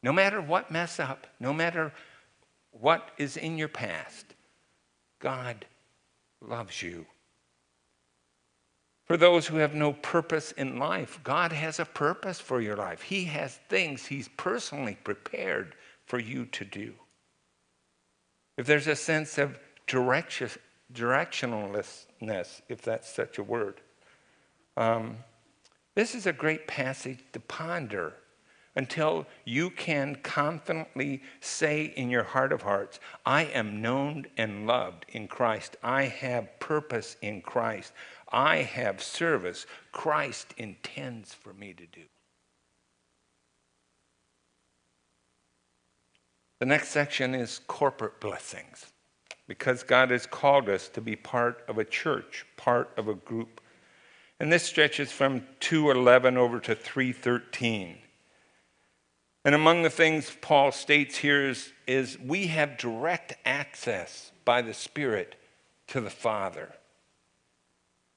No 0.01 0.11
matter 0.11 0.41
what 0.41 0.71
mess 0.71 0.99
up, 0.99 1.27
no 1.39 1.53
matter 1.53 1.93
what 2.71 3.11
is 3.17 3.37
in 3.37 3.57
your 3.57 3.67
past, 3.67 4.25
God 5.19 5.65
loves 6.41 6.81
you. 6.81 7.05
For 9.05 9.17
those 9.17 9.45
who 9.45 9.57
have 9.57 9.75
no 9.75 9.93
purpose 9.93 10.51
in 10.53 10.79
life, 10.79 11.19
God 11.23 11.51
has 11.51 11.79
a 11.79 11.85
purpose 11.85 12.39
for 12.39 12.59
your 12.59 12.75
life. 12.75 13.03
He 13.03 13.25
has 13.25 13.59
things 13.69 14.07
He's 14.07 14.27
personally 14.29 14.97
prepared 15.03 15.75
for 16.07 16.17
you 16.17 16.45
to 16.47 16.65
do 16.65 16.95
if 18.57 18.65
there's 18.65 18.87
a 18.87 18.95
sense 18.95 19.37
of 19.37 19.59
direction, 19.87 20.49
directionlessness, 20.93 22.61
if 22.69 22.81
that's 22.81 23.13
such 23.13 23.37
a 23.37 23.43
word, 23.43 23.81
um, 24.77 25.17
This 25.95 26.13
is 26.13 26.25
a 26.27 26.33
great 26.33 26.67
passage 26.67 27.19
to 27.31 27.39
ponder 27.39 28.13
until 28.75 29.25
you 29.45 29.69
can 29.69 30.15
confidently 30.15 31.23
say 31.39 31.85
in 31.95 32.09
your 32.09 32.23
heart 32.23 32.51
of 32.51 32.63
hearts, 32.63 32.99
I 33.25 33.43
am 33.43 33.81
known 33.81 34.25
and 34.37 34.67
loved 34.67 35.05
in 35.09 35.29
Christ. 35.29 35.77
I 35.81 36.03
have 36.03 36.59
purpose 36.59 37.15
in 37.21 37.41
Christ. 37.41 37.93
I 38.31 38.57
have 38.57 39.01
service 39.01 39.65
Christ 39.93 40.53
intends 40.57 41.33
for 41.33 41.53
me 41.53 41.73
to 41.73 41.85
do. 41.85 42.01
The 46.59 46.65
next 46.65 46.89
section 46.89 47.35
is 47.35 47.59
corporate 47.67 48.19
blessings 48.19 48.85
because 49.47 49.83
God 49.83 50.11
has 50.11 50.25
called 50.25 50.69
us 50.69 50.87
to 50.89 51.01
be 51.01 51.15
part 51.15 51.63
of 51.67 51.77
a 51.77 51.85
church, 51.85 52.45
part 52.57 52.91
of 52.97 53.07
a 53.07 53.13
group. 53.13 53.61
And 54.39 54.51
this 54.51 54.63
stretches 54.63 55.11
from 55.11 55.45
211 55.59 56.37
over 56.37 56.59
to 56.61 56.75
313. 56.75 57.97
And 59.43 59.53
among 59.53 59.83
the 59.83 59.89
things 59.89 60.35
Paul 60.41 60.71
states 60.71 61.17
here 61.17 61.47
is, 61.49 61.71
is 61.85 62.17
we 62.19 62.47
have 62.47 62.77
direct 62.77 63.35
access 63.45 64.31
by 64.43 64.61
the 64.61 64.73
Spirit 64.73 65.35
to 65.87 66.01
the 66.01 66.09
Father. 66.09 66.73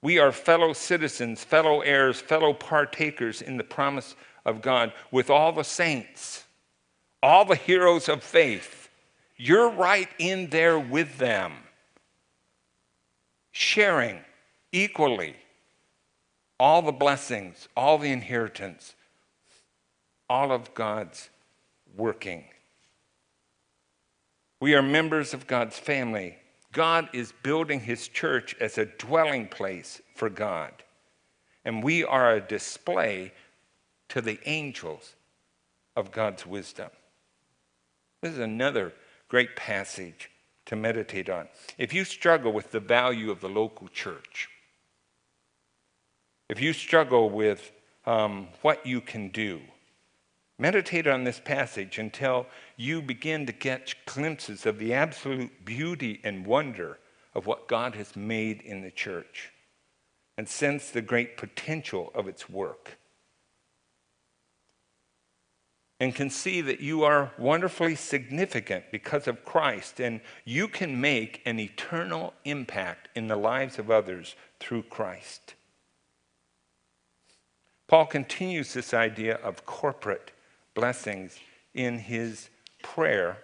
We 0.01 0.19
are 0.19 0.33
fellow 0.33 0.73
citizens, 0.73 1.45
fellow 1.45 1.81
heirs, 1.81 2.21
fellow 2.21 2.55
partakers 2.55 3.43
in 3.43 3.59
the 3.59 3.65
promise 3.65 4.15
of 4.47 4.63
God 4.63 4.93
with 5.11 5.29
all 5.29 5.53
the 5.53 5.65
saints, 5.65 6.45
all 7.23 7.45
the 7.45 7.57
heroes 7.57 8.09
of 8.09 8.23
faith. 8.23 8.89
You're 9.37 9.71
right 9.71 10.09
in 10.19 10.51
there 10.51 10.79
with 10.79 11.19
them, 11.19 11.53
sharing 13.53 14.21
equally 14.73 15.37
all 16.59 16.83
the 16.83 16.93
blessings, 16.93 17.69
all 17.77 17.99
the 17.99 18.11
inheritance, 18.11 18.95
all 20.29 20.51
of 20.51 20.75
God's 20.75 21.31
working. 21.97 22.45
We 24.61 24.75
are 24.75 24.83
members 24.83 25.35
of 25.35 25.47
God's 25.47 25.79
family. 25.79 26.37
God 26.73 27.09
is 27.13 27.33
building 27.43 27.81
his 27.81 28.09
church 28.09 28.57
as 28.61 28.77
a 28.77 28.87
dwelling 28.87 29.47
place 29.47 30.03
for 30.17 30.29
God. 30.29 30.73
And 31.65 31.83
we 31.83 32.05
are 32.05 32.35
a 32.35 32.41
display 32.41 33.33
to 34.09 34.21
the 34.21 34.39
angels 34.47 35.15
of 35.95 36.11
God's 36.11 36.45
wisdom. 36.45 36.91
This 38.23 38.33
is 38.33 38.39
another 38.39 38.93
great 39.29 39.55
passage 39.55 40.31
to 40.67 40.77
meditate 40.77 41.31
on. 41.31 41.49
If 41.79 41.95
you 41.95 42.05
struggle 42.05 42.53
with 42.53 42.73
the 42.73 42.81
value 42.81 43.31
of 43.31 43.41
the 43.41 43.49
local 43.49 43.89
church, 43.89 44.49
if 46.49 46.61
you 46.61 46.73
struggle 46.73 47.31
with 47.31 47.73
um, 48.07 48.49
what 48.63 48.85
you 48.85 49.01
can 49.01 49.29
do, 49.29 49.61
meditate 50.59 51.07
on 51.07 51.25
this 51.25 51.39
passage 51.39 51.99
until 51.99 52.47
you 52.77 53.01
begin 53.01 53.47
to 53.47 53.53
get 53.53 53.95
glimpses 54.07 54.67
of 54.67 54.79
the 54.79 54.93
absolute 54.93 55.65
beauty 55.65 56.21
and 56.25 56.47
wonder 56.47 56.99
of 57.35 57.47
what 57.47 57.69
God 57.69 57.95
has 57.95 58.17
made 58.17 58.63
in 58.63 58.83
the 58.83 58.91
church 58.91 59.53
and 60.37 60.49
sense 60.49 60.91
the 60.91 61.03
great 61.03 61.37
potential 61.37 62.11
of 62.15 62.27
its 62.27 62.49
work. 62.49 62.98
And 66.01 66.15
can 66.15 66.31
see 66.31 66.61
that 66.61 66.81
you 66.81 67.03
are 67.03 67.33
wonderfully 67.39 67.97
significant 67.97 68.85
because 68.93 69.27
of 69.27 69.45
Christ, 69.45 70.01
and 70.01 70.21
you 70.45 70.69
can 70.69 71.01
make 71.01 71.43
an 71.45 71.59
eternal 71.59 72.35
impact 72.45 73.09
in 73.17 73.27
the 73.27 73.37
lives 73.37 73.79
of 73.79 73.91
others 73.91 74.37
through 74.61 74.85
Christ. 74.85 75.55
Paul 77.89 78.07
continues 78.07 78.75
this 78.75 78.95
idea 78.95 79.37
of 79.37 79.67
corporate 79.67 80.31
blessings 80.75 81.39
in 81.75 81.99
his 81.99 82.51
prayer 82.83 83.39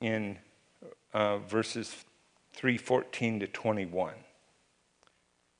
in 0.00 0.38
uh, 1.12 1.38
verses 1.38 2.04
314 2.54 3.40
to 3.40 3.46
21. 3.46 4.14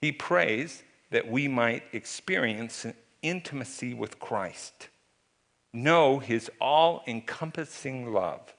He 0.01 0.13
prays 0.13 0.83
that 1.11 1.31
we 1.31 1.49
might 1.49 1.83
experience 1.93 2.87
intimacy 3.23 3.95
with 3.95 4.19
Christ, 4.19 4.89
know 5.73 6.19
his 6.19 6.51
all 6.61 7.03
encompassing 7.07 8.13
love, 8.13 8.55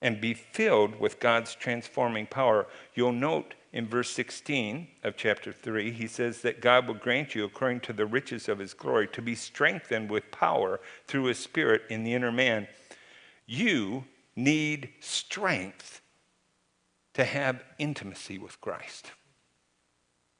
and 0.00 0.20
be 0.20 0.34
filled 0.34 0.98
with 0.98 1.20
God's 1.20 1.54
transforming 1.54 2.26
power. 2.26 2.66
You'll 2.94 3.12
note 3.12 3.54
in 3.72 3.88
verse 3.88 4.10
16 4.10 4.88
of 5.02 5.16
chapter 5.16 5.52
3, 5.52 5.92
he 5.92 6.06
says 6.06 6.42
that 6.42 6.60
God 6.60 6.86
will 6.86 6.94
grant 6.94 7.34
you, 7.34 7.44
according 7.44 7.80
to 7.80 7.92
the 7.92 8.04
riches 8.04 8.48
of 8.48 8.58
his 8.58 8.74
glory, 8.74 9.08
to 9.08 9.22
be 9.22 9.34
strengthened 9.34 10.10
with 10.10 10.30
power 10.30 10.80
through 11.06 11.24
his 11.24 11.38
Spirit 11.38 11.82
in 11.88 12.04
the 12.04 12.12
inner 12.12 12.32
man. 12.32 12.68
You 13.46 14.04
need 14.36 14.90
strength 15.00 16.02
to 17.14 17.24
have 17.24 17.64
intimacy 17.78 18.38
with 18.38 18.60
Christ. 18.60 19.12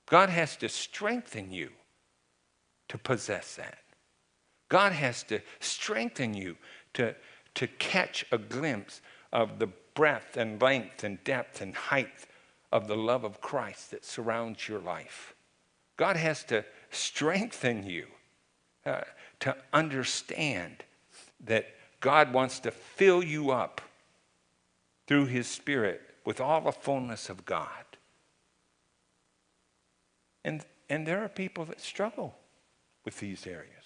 God 0.07 0.29
has 0.29 0.57
to 0.57 0.69
strengthen 0.69 1.53
you 1.53 1.71
to 2.89 2.99
possess 2.99 3.57
that. 3.57 3.79
God 4.73 4.93
has 4.93 5.23
to 5.25 5.41
strengthen 5.61 6.33
you 6.33 6.57
to, 6.95 7.15
to 7.57 7.67
catch 7.67 8.25
a 8.33 8.39
glimpse 8.39 9.03
of 9.31 9.59
the 9.59 9.67
breadth 9.67 10.39
and 10.39 10.63
length 10.63 11.05
and 11.05 11.23
depth 11.25 11.61
and 11.61 11.75
height 11.75 12.27
of 12.73 12.89
the 12.89 12.97
love 12.97 13.23
of 13.23 13.43
Christ 13.43 13.91
that 13.91 14.03
surrounds 14.03 14.67
your 14.67 14.79
life. 14.79 15.35
God 15.99 16.17
has 16.17 16.43
to 16.45 16.65
strengthen 16.91 17.85
you 17.85 18.07
uh, 18.87 19.03
to 19.41 19.55
understand 19.75 20.85
that 21.45 21.67
God 22.01 22.33
wants 22.33 22.59
to 22.61 22.71
fill 22.71 23.23
you 23.23 23.51
up 23.51 23.83
through 25.07 25.27
His 25.27 25.47
Spirit 25.47 26.01
with 26.25 26.41
all 26.41 26.63
the 26.63 26.73
fullness 26.73 27.29
of 27.29 27.45
God. 27.45 27.69
And, 30.47 30.65
and 30.89 31.07
there 31.07 31.23
are 31.23 31.29
people 31.29 31.67
that 31.67 31.83
struggle 31.83 32.37
with 33.05 33.21
these 33.21 33.47
areas. 33.47 33.82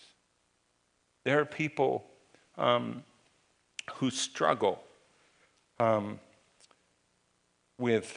There 1.27 1.41
are 1.41 1.45
people 1.45 2.05
um, 2.57 3.03
who 3.95 4.11
struggle 4.13 4.81
um, 5.81 6.21
with 7.79 8.17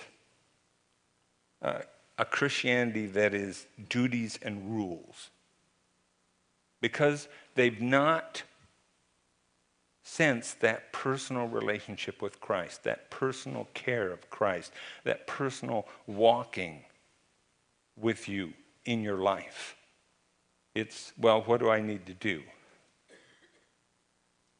uh, 1.63 1.79
a 2.19 2.25
Christianity 2.25 3.07
that 3.07 3.33
is 3.33 3.65
duties 3.89 4.37
and 4.43 4.75
rules 4.75 5.31
because 6.81 7.27
they've 7.55 7.81
not 7.81 8.43
sensed 10.03 10.59
that 10.59 10.93
personal 10.93 11.47
relationship 11.47 12.21
with 12.21 12.39
Christ, 12.39 12.83
that 12.83 13.09
personal 13.09 13.67
care 13.73 14.11
of 14.11 14.29
Christ, 14.29 14.71
that 15.03 15.25
personal 15.25 15.87
walking 16.05 16.81
with 17.99 18.29
you 18.29 18.53
in 18.85 19.01
your 19.01 19.17
life. 19.17 19.75
It's, 20.75 21.11
well, 21.17 21.41
what 21.41 21.59
do 21.59 21.71
I 21.71 21.81
need 21.81 22.05
to 22.05 22.13
do? 22.13 22.43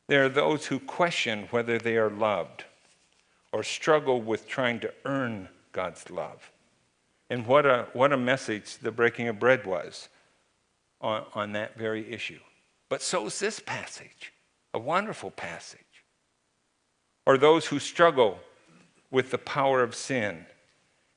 There 0.09 0.25
are 0.25 0.29
those 0.29 0.65
who 0.65 0.79
question 0.79 1.47
whether 1.51 1.77
they 1.77 1.95
are 1.95 2.09
loved 2.09 2.63
or 3.51 3.61
struggle 3.61 4.19
with 4.19 4.47
trying 4.47 4.79
to 4.79 4.91
earn 5.05 5.49
God's 5.71 6.09
love. 6.09 6.51
And 7.29 7.45
what 7.45 7.67
a, 7.67 7.85
what 7.93 8.11
a 8.11 8.17
message 8.17 8.79
the 8.79 8.91
breaking 8.91 9.27
of 9.27 9.37
bread 9.37 9.67
was 9.67 10.09
on, 10.99 11.25
on 11.35 11.51
that 11.51 11.77
very 11.77 12.11
issue. 12.11 12.39
But 12.89 13.03
so 13.03 13.27
is 13.27 13.37
this 13.37 13.59
passage, 13.59 14.33
a 14.73 14.79
wonderful 14.79 15.29
passage. 15.29 15.79
Or 17.27 17.37
those 17.37 17.67
who 17.67 17.77
struggle 17.77 18.39
with 19.11 19.29
the 19.29 19.37
power 19.37 19.83
of 19.83 19.93
sin 19.93 20.47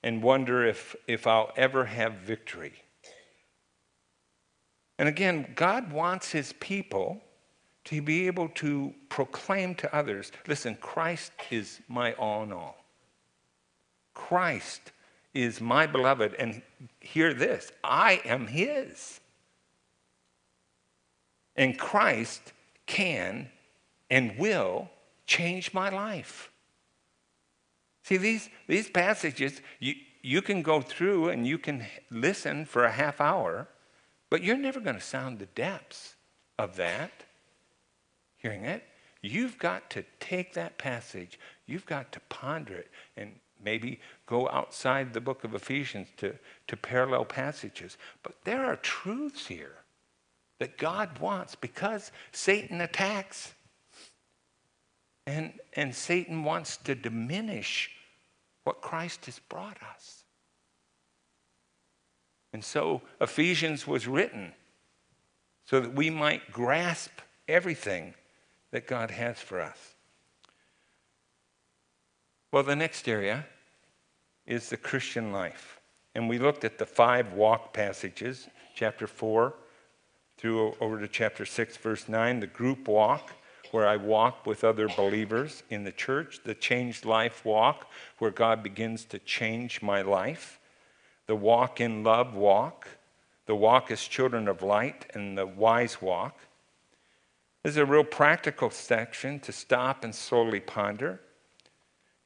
and 0.03 0.23
wonder 0.23 0.67
if, 0.67 0.95
if 1.09 1.27
I'll 1.27 1.51
ever 1.57 1.87
have 1.87 2.13
victory. 2.13 2.75
And 4.99 5.09
again, 5.09 5.53
God 5.55 5.93
wants 5.93 6.33
his 6.33 6.53
people 6.61 7.23
to 7.85 8.01
be 8.01 8.27
able 8.27 8.49
to 8.49 8.95
proclaim 9.09 9.75
to 9.77 9.95
others 9.95 10.31
listen, 10.47 10.77
Christ 10.77 11.33
is 11.51 11.81
my 11.89 12.13
all 12.15 12.43
in 12.45 12.53
all. 12.53 12.77
Christ 14.15 14.93
is 15.35 15.61
my 15.61 15.87
beloved. 15.87 16.35
And 16.39 16.63
hear 17.01 17.35
this 17.35 17.73
I 17.83 18.21
am 18.25 18.47
his. 18.47 19.21
And 21.57 21.79
Christ 21.79 22.53
can 22.87 23.51
and 24.11 24.37
will 24.39 24.91
change 25.27 25.75
my 25.75 25.89
life. 25.89 26.51
See, 28.03 28.17
these, 28.17 28.49
these 28.67 28.91
passages, 28.91 29.61
you, 29.79 29.95
you 30.23 30.43
can 30.43 30.63
go 30.63 30.81
through 30.81 31.29
and 31.29 31.47
you 31.47 31.59
can 31.59 31.87
listen 32.11 32.65
for 32.65 32.85
a 32.85 32.93
half 32.93 33.21
hour, 33.21 33.69
but 34.29 34.43
you're 34.43 34.57
never 34.57 34.81
going 34.81 34.97
to 34.97 35.03
sound 35.03 35.39
the 35.39 35.47
depths 35.47 36.15
of 36.59 36.77
that. 36.77 37.22
Hearing 38.43 38.65
it, 38.65 38.83
you've 39.23 39.57
got 39.57 39.89
to 39.91 40.05
take 40.19 40.53
that 40.55 40.77
passage, 40.77 41.39
you've 41.67 41.87
got 41.87 42.11
to 42.11 42.21
ponder 42.29 42.75
it 42.75 42.91
and 43.17 43.33
maybe 43.65 44.01
go 44.27 44.49
outside 44.49 45.13
the 45.13 45.21
book 45.21 45.45
of 45.45 45.55
Ephesians 45.55 46.09
to, 46.17 46.35
to 46.67 46.77
parallel 46.77 47.25
passages. 47.25 47.97
But 48.25 48.35
there 48.45 48.65
are 48.65 48.75
truths 48.77 49.47
here 49.47 49.77
that 50.59 50.77
God 50.77 51.21
wants 51.21 51.55
because 51.55 52.11
Satan 52.33 52.81
attacks. 52.81 53.55
And, 55.25 55.53
and 55.75 55.95
Satan 55.95 56.43
wants 56.43 56.79
to 56.79 56.97
diminish 56.97 57.93
what 58.65 58.81
Christ 58.81 59.27
has 59.27 59.39
brought 59.39 59.79
us. 59.95 60.25
And 62.53 62.65
so 62.65 63.03
Ephesians 63.21 63.87
was 63.87 64.09
written 64.09 64.53
so 65.65 65.79
that 65.79 65.95
we 65.95 66.11
might 66.11 66.51
grasp 66.51 67.13
everything 67.47 68.15
that 68.73 68.87
God 68.87 69.11
has 69.13 69.39
for 69.39 69.61
us. 69.61 69.95
Well, 72.51 72.65
the 72.65 72.77
next 72.77 73.09
area 73.09 73.47
is 74.47 74.69
the 74.69 74.77
Christian 74.77 75.33
life. 75.33 75.81
And 76.15 76.29
we 76.29 76.39
looked 76.39 76.65
at 76.65 76.79
the 76.79 76.87
five 76.87 77.33
walk 77.33 77.73
passages, 77.73 78.49
chapter 78.75 79.07
4 79.07 79.55
through 80.37 80.75
over 80.81 80.99
to 80.99 81.09
chapter 81.09 81.47
6, 81.47 81.77
verse 81.77 82.09
9, 82.09 82.41
the 82.41 82.47
group 82.47 82.89
walk, 82.89 83.33
where 83.71 83.87
I 83.87 83.97
walk 83.97 84.45
with 84.45 84.65
other 84.65 84.89
believers 84.89 85.63
in 85.71 85.85
the 85.85 85.93
church, 85.93 86.41
the 86.45 86.55
changed 86.55 87.05
life 87.05 87.45
walk, 87.45 87.91
where 88.19 88.31
God 88.31 88.63
begins 88.63 89.05
to 89.07 89.19
change 89.21 89.81
my 89.81 90.03
life, 90.03 90.59
the 91.27 91.37
walk 91.37 91.81
in 91.81 92.03
love 92.03 92.35
walk, 92.35 92.89
the 93.47 93.55
walk 93.55 93.91
as 93.91 94.03
children 94.03 94.49
of 94.49 94.63
light, 94.63 95.07
and 95.15 95.39
the 95.39 95.47
wise 95.47 96.03
walk. 96.03 96.39
This 97.63 97.73
is 97.73 97.77
a 97.77 97.87
real 97.87 98.05
practical 98.05 98.71
section 98.71 99.39
to 99.41 99.53
stop 99.53 100.03
and 100.03 100.15
slowly 100.15 100.61
ponder. 100.61 101.21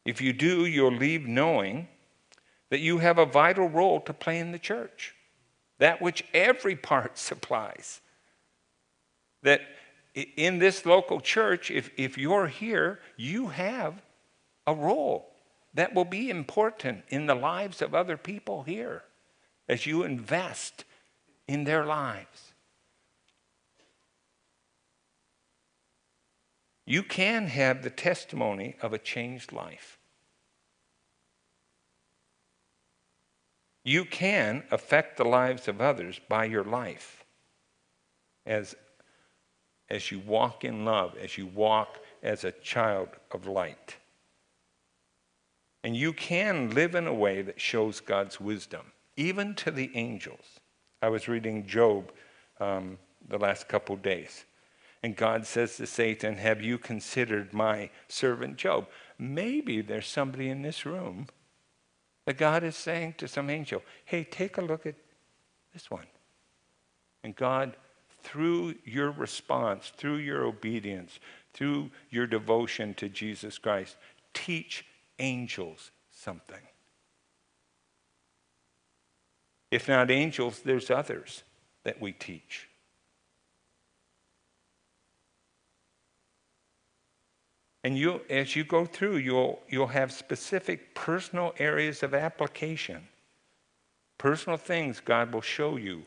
If 0.05 0.20
you 0.20 0.33
do, 0.33 0.64
you'll 0.64 0.92
leave 0.92 1.27
knowing 1.27 1.88
that 2.70 2.81
you 2.81 2.99
have 2.99 3.18
a 3.18 3.27
vital 3.27 3.68
role 3.68 4.01
to 4.01 4.14
play 4.14 4.38
in 4.38 4.53
the 4.53 4.59
church, 4.59 5.14
that 5.79 6.01
which 6.01 6.25
every 6.33 6.75
part 6.75 7.18
supplies. 7.18 8.01
That 9.42 9.61
in 10.14 10.59
this 10.59 10.87
local 10.87 11.20
church, 11.20 11.70
if, 11.70 11.90
if 11.96 12.16
you're 12.16 12.46
here, 12.46 13.01
you 13.16 13.49
have 13.49 14.01
a 14.66 14.75
role 14.75 15.33
that 15.75 15.94
will 15.94 16.07
be 16.07 16.31
important 16.31 17.05
in 17.11 17.27
the 17.27 17.35
lives 17.35 17.83
of 17.83 17.94
other 17.94 18.16
people 18.16 18.62
here 18.62 19.03
as 19.68 19.85
you 19.85 20.05
invest 20.05 20.85
in 21.46 21.64
their 21.64 21.85
lives. 21.85 22.45
You 26.87 27.03
can 27.03 27.49
have 27.49 27.83
the 27.83 27.90
testimony 27.90 28.77
of 28.81 28.92
a 28.92 28.99
changed 28.99 29.53
life. 29.53 29.99
You 33.85 34.05
can 34.05 34.62
affect 34.70 35.16
the 35.16 35.25
lives 35.25 35.68
of 35.68 35.81
others 35.81 36.20
by 36.29 36.44
your 36.44 36.64
life 36.64 37.25
as, 38.44 38.77
as 39.90 40.11
you 40.11 40.20
walk 40.20 40.64
in 40.64 40.85
love, 40.85 41.16
as 41.20 41.37
you 41.37 41.46
walk 41.46 41.99
as 42.22 42.44
a 42.44 42.53
child 42.53 43.09
of 43.33 43.46
light. 43.46 43.96
And 45.83 45.96
you 45.96 46.12
can 46.12 46.70
live 46.70 46.94
in 46.94 47.07
a 47.07 47.14
way 47.14 47.42
that 47.42 47.61
shows 47.61 48.01
God's 48.01 48.40
wisdom, 48.40 48.92
even 49.16 49.55
to 49.57 49.70
the 49.70 49.90
angels. 49.94 50.61
I 51.03 51.09
was 51.09 51.29
reading 51.29 51.66
Job 51.66 52.11
um, 52.59 52.99
the 53.29 53.38
last 53.38 53.68
couple 53.68 53.94
days. 53.96 54.44
And 55.02 55.16
God 55.16 55.46
says 55.46 55.76
to 55.76 55.87
Satan, 55.87 56.37
Have 56.37 56.62
you 56.62 56.78
considered 56.78 57.52
my 57.52 57.90
servant 58.09 58.56
Job? 58.56 58.88
Maybe 59.18 59.80
there's 59.80 60.06
somebody 60.06 60.48
in 60.48 60.62
this 60.62 60.85
room 60.85 61.26
that 62.24 62.38
God 62.38 62.64
is 62.64 62.76
saying 62.76 63.14
to 63.18 63.28
some 63.28 63.50
angel, 63.50 63.82
Hey, 64.04 64.24
take 64.24 64.59
a 64.59 64.62
look 64.62 64.87
at 64.87 64.96
this 65.72 65.90
one. 65.90 66.06
And 67.22 67.35
God, 67.37 67.76
through 68.22 68.74
your 68.85 69.11
response, 69.11 69.92
through 69.96 70.16
your 70.16 70.44
obedience, 70.44 71.20
through 71.54 71.90
your 72.11 72.26
devotion 72.26 72.94
to 72.94 73.09
Jesus 73.09 73.59
Christ, 73.59 73.96
teach 74.35 74.85
angels 75.18 75.90
something. 76.11 76.61
If 79.70 79.88
not 79.88 80.11
angels, 80.11 80.61
there's 80.61 80.90
others 80.90 81.42
that 81.85 82.00
we 82.00 82.12
teach. 82.12 82.68
And 87.87 87.96
you, 87.96 88.22
as 88.29 88.57
you 88.57 88.64
go 88.64 88.85
through, 88.85 89.18
you'll, 89.18 89.61
you'll 89.68 89.87
have 89.87 90.11
specific 90.11 90.92
personal 90.96 91.55
areas 91.61 92.03
of 92.03 92.14
application, 92.14 93.07
personal 94.18 94.57
things 94.57 94.99
God 94.99 95.33
will 95.33 95.40
show 95.40 95.77
you. 95.77 96.03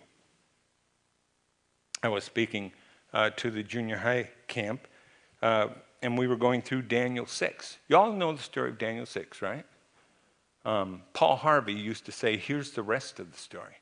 I 2.03 2.09
was 2.09 2.25
speaking 2.25 2.73
uh, 3.13 3.29
to 3.37 3.49
the 3.49 3.63
junior 3.63 3.95
high 3.95 4.29
camp, 4.49 4.89
uh, 5.41 5.69
and 6.01 6.17
we 6.17 6.27
were 6.27 6.35
going 6.35 6.61
through 6.61 6.81
Daniel 6.81 7.25
6. 7.25 7.77
Y'all 7.87 8.11
know 8.11 8.33
the 8.33 8.43
story 8.43 8.71
of 8.71 8.77
Daniel 8.77 9.05
6, 9.05 9.41
right? 9.41 9.65
Um, 10.65 11.03
Paul 11.13 11.37
Harvey 11.37 11.71
used 11.71 12.05
to 12.07 12.11
say, 12.11 12.35
Here's 12.35 12.71
the 12.71 12.83
rest 12.83 13.21
of 13.21 13.31
the 13.31 13.37
story. 13.37 13.77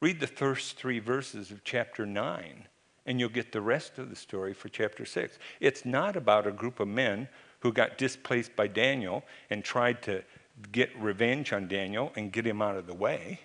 Read 0.00 0.20
the 0.20 0.26
first 0.26 0.78
three 0.78 1.00
verses 1.00 1.50
of 1.50 1.64
chapter 1.64 2.06
9 2.06 2.66
and 3.06 3.18
you'll 3.18 3.28
get 3.28 3.52
the 3.52 3.60
rest 3.60 3.98
of 3.98 4.10
the 4.10 4.16
story 4.16 4.54
for 4.54 4.68
chapter 4.68 5.04
6. 5.04 5.38
It's 5.60 5.84
not 5.84 6.16
about 6.16 6.46
a 6.46 6.52
group 6.52 6.80
of 6.80 6.88
men 6.88 7.28
who 7.60 7.72
got 7.72 7.98
displaced 7.98 8.54
by 8.56 8.66
Daniel 8.66 9.24
and 9.50 9.64
tried 9.64 10.02
to 10.02 10.22
get 10.70 10.90
revenge 10.98 11.52
on 11.52 11.68
Daniel 11.68 12.12
and 12.16 12.32
get 12.32 12.46
him 12.46 12.62
out 12.62 12.76
of 12.76 12.86
the 12.86 12.94
way. 12.94 13.40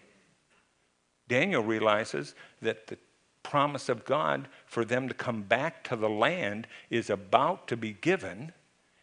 Daniel 1.28 1.64
realizes 1.64 2.36
that 2.62 2.88
the 2.88 2.98
promise 3.44 3.90
of 3.90 4.06
God 4.06 4.48
for 4.66 4.84
them 4.84 5.08
to 5.08 5.14
come 5.14 5.42
back 5.42 5.84
to 5.86 5.96
the 5.96 6.10
land 6.10 6.68
is 6.90 7.10
about 7.10 7.68
to 7.68 7.78
be 7.78 7.94
given. 7.94 8.52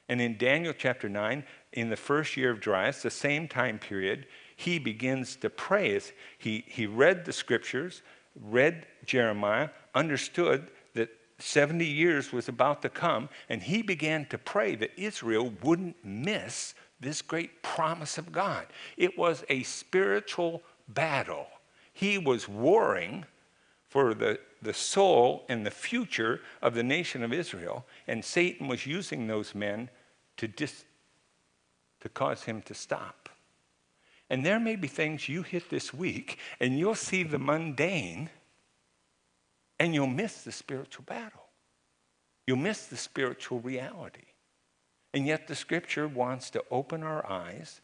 And 0.09 0.21
in 0.21 0.37
Daniel 0.37 0.75
chapter 0.77 1.09
9, 1.09 1.45
in 1.73 1.89
the 1.89 1.97
first 1.97 2.37
year 2.37 2.51
of 2.51 2.61
Darius, 2.61 3.03
the 3.03 3.11
same 3.11 3.49
time 3.49 3.79
period, 3.79 4.27
he 4.57 4.79
begins 4.79 5.37
to 5.37 5.51
pray. 5.51 5.99
He, 6.39 6.65
he 6.67 6.87
read 6.87 7.25
the 7.25 7.33
scriptures, 7.33 8.03
read 8.39 8.87
Jeremiah, 9.07 9.71
understood 9.95 10.69
that 10.95 11.11
70 11.39 11.85
years 11.85 12.33
was 12.33 12.49
about 12.49 12.83
to 12.83 12.89
come, 12.89 13.29
and 13.49 13.63
he 13.63 13.83
began 13.83 14.27
to 14.27 14.39
pray 14.39 14.75
that 14.77 14.99
Israel 14.99 15.53
wouldn't 15.63 15.97
miss 16.05 16.75
this 17.01 17.23
great 17.23 17.63
promise 17.63 18.19
of 18.19 18.33
God. 18.33 18.67
It 18.97 19.19
was 19.19 19.45
a 19.49 19.63
spiritual 19.65 20.63
battle. 20.89 21.47
He 21.93 22.19
was 22.19 22.49
warring 22.49 23.25
for 23.89 24.15
the, 24.15 24.41
the 24.63 24.75
soul 24.75 25.45
and 25.49 25.65
the 25.65 25.71
future 25.71 26.41
of 26.61 26.75
the 26.75 26.83
nation 26.83 27.23
of 27.23 27.33
Israel, 27.33 27.85
and 28.09 28.25
Satan 28.25 28.67
was 28.67 28.87
using 28.87 29.27
those 29.27 29.55
men 29.55 29.89
to, 30.37 30.49
dis, 30.49 30.85
to 32.01 32.09
cause 32.09 32.45
him 32.45 32.63
to 32.63 32.75
stop. 32.75 33.29
And 34.31 34.45
there 34.45 34.59
may 34.59 34.75
be 34.77 34.89
things 34.89 35.29
you 35.29 35.43
hit 35.43 35.71
this 35.71 35.93
week, 35.93 36.39
and 36.59 36.79
you'll 36.79 36.95
see 36.95 37.23
the 37.23 37.39
mundane 37.39 38.31
and 39.79 39.95
you'll 39.95 40.07
miss 40.07 40.43
the 40.43 40.53
spiritual 40.53 41.05
battle. 41.07 41.45
You'll 42.47 42.57
miss 42.59 42.87
the 42.87 42.97
spiritual 42.97 43.61
reality. 43.61 44.27
And 45.13 45.27
yet, 45.27 45.47
the 45.47 45.55
scripture 45.55 46.09
wants 46.09 46.51
to 46.51 46.65
open 46.71 47.03
our 47.03 47.29
eyes 47.31 47.81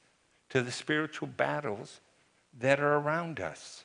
to 0.51 0.63
the 0.63 0.73
spiritual 0.73 1.29
battles 1.29 2.01
that 2.59 2.81
are 2.81 2.97
around 2.97 3.41
us. 3.41 3.85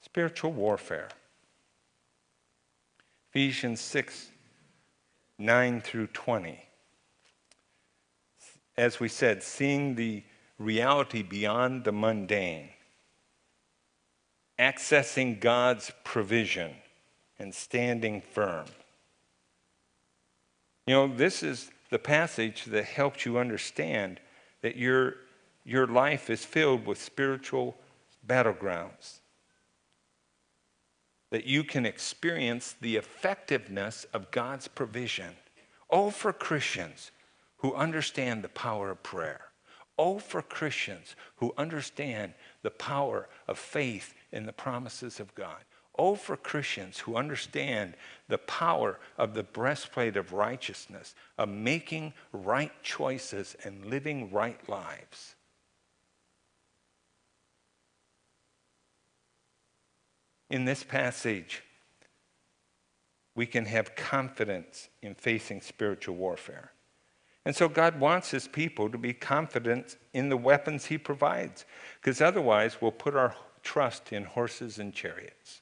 Spiritual 0.00 0.52
warfare. 0.52 1.08
Ephesians 3.30 3.80
6 3.80 4.30
9 5.38 5.80
through 5.80 6.06
20 6.08 6.58
as 8.76 9.00
we 9.00 9.08
said, 9.08 9.42
seeing 9.42 9.94
the 9.94 10.22
reality 10.58 11.22
beyond 11.22 11.84
the 11.84 11.92
mundane, 11.92 12.68
accessing 14.58 15.40
God's 15.40 15.90
provision, 16.04 16.72
and 17.38 17.54
standing 17.54 18.20
firm. 18.20 18.66
You 20.86 20.94
know, 20.94 21.14
this 21.14 21.42
is 21.42 21.70
the 21.90 21.98
passage 21.98 22.64
that 22.66 22.84
helps 22.84 23.26
you 23.26 23.38
understand 23.38 24.20
that 24.62 24.76
your, 24.76 25.14
your 25.64 25.86
life 25.86 26.30
is 26.30 26.44
filled 26.44 26.86
with 26.86 27.00
spiritual 27.00 27.76
battlegrounds. 28.26 29.18
That 31.30 31.46
you 31.46 31.64
can 31.64 31.86
experience 31.86 32.76
the 32.80 32.96
effectiveness 32.96 34.06
of 34.12 34.30
God's 34.30 34.68
provision. 34.68 35.34
Oh, 35.90 36.10
for 36.10 36.32
Christians 36.32 37.10
who 37.62 37.74
understand 37.74 38.42
the 38.42 38.48
power 38.48 38.90
of 38.90 39.02
prayer. 39.02 39.40
Oh, 39.96 40.18
for 40.18 40.42
Christians 40.42 41.14
who 41.36 41.54
understand 41.56 42.34
the 42.62 42.70
power 42.70 43.28
of 43.46 43.56
faith 43.56 44.14
in 44.32 44.46
the 44.46 44.52
promises 44.52 45.20
of 45.20 45.34
God. 45.36 45.62
Oh, 45.96 46.16
for 46.16 46.36
Christians 46.36 46.98
who 46.98 47.14
understand 47.14 47.94
the 48.26 48.38
power 48.38 48.98
of 49.16 49.34
the 49.34 49.44
breastplate 49.44 50.16
of 50.16 50.32
righteousness, 50.32 51.14
of 51.38 51.48
making 51.50 52.14
right 52.32 52.72
choices 52.82 53.54
and 53.62 53.86
living 53.86 54.32
right 54.32 54.68
lives. 54.68 55.36
In 60.50 60.64
this 60.64 60.82
passage, 60.82 61.62
we 63.36 63.46
can 63.46 63.66
have 63.66 63.94
confidence 63.94 64.88
in 65.00 65.14
facing 65.14 65.60
spiritual 65.60 66.16
warfare. 66.16 66.71
And 67.44 67.56
so 67.56 67.68
God 67.68 67.98
wants 67.98 68.30
his 68.30 68.46
people 68.46 68.88
to 68.90 68.98
be 68.98 69.12
confident 69.12 69.96
in 70.12 70.28
the 70.28 70.36
weapons 70.36 70.86
he 70.86 70.98
provides, 70.98 71.64
because 72.00 72.20
otherwise 72.20 72.80
we'll 72.80 72.92
put 72.92 73.16
our 73.16 73.34
trust 73.62 74.12
in 74.12 74.24
horses 74.24 74.78
and 74.78 74.94
chariots. 74.94 75.60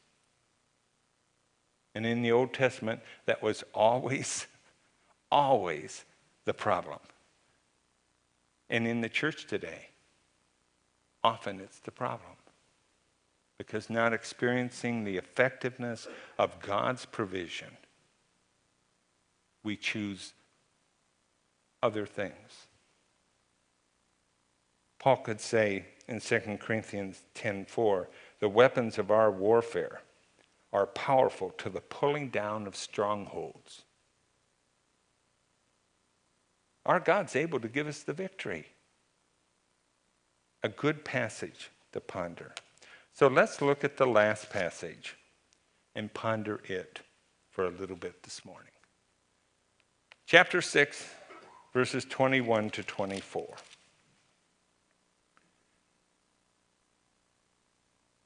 And 1.95 2.07
in 2.07 2.23
the 2.23 2.33
Old 2.33 2.53
Testament, 2.53 3.01
that 3.27 3.43
was 3.43 3.65
always, 3.75 4.47
always 5.33 6.05
the 6.45 6.55
problem. 6.55 7.01
And 8.69 8.87
in 8.87 9.01
the 9.01 9.09
church 9.09 9.47
today, 9.47 9.89
often 11.25 11.61
it's 11.61 11.81
the 11.81 11.91
problem. 11.91 12.33
Because 13.59 13.91
not 13.91 14.13
experiencing 14.13 15.05
the 15.05 15.17
effectiveness 15.17 16.09
of 16.39 16.61
God's 16.61 17.05
provision, 17.05 17.77
we 19.63 19.77
choose 19.77 20.33
other 21.83 22.07
things. 22.07 22.67
Paul 24.99 25.17
could 25.19 25.41
say 25.41 25.87
in 26.07 26.21
2 26.21 26.59
Corinthians 26.59 27.23
10:4, 27.35 28.09
the 28.39 28.49
weapons 28.49 28.99
of 28.99 29.11
our 29.11 29.31
warfare 29.31 30.03
are 30.73 30.87
powerful 30.87 31.51
to 31.51 31.71
the 31.71 31.81
pulling 31.81 32.29
down 32.29 32.67
of 32.67 32.77
strongholds. 32.77 33.83
Our 36.87 37.01
God's 37.01 37.37
able 37.37 37.61
to 37.61 37.69
give 37.69 37.87
us 37.87 38.03
the 38.03 38.13
victory. 38.13 38.67
A 40.63 40.69
good 40.69 41.05
passage 41.05 41.71
to 41.93 42.01
ponder. 42.01 42.55
So 43.13 43.27
let's 43.27 43.61
look 43.61 43.85
at 43.85 43.97
the 43.97 44.07
last 44.07 44.51
passage 44.51 45.17
and 45.95 46.13
ponder 46.13 46.61
it 46.65 47.01
for 47.51 47.65
a 47.65 47.71
little 47.71 47.97
bit 47.97 48.23
this 48.23 48.45
morning. 48.45 48.73
Chapter 50.27 50.63
6, 50.63 51.15
verses 51.73 52.05
21 52.05 52.71
to 52.71 52.83
24. 52.83 53.57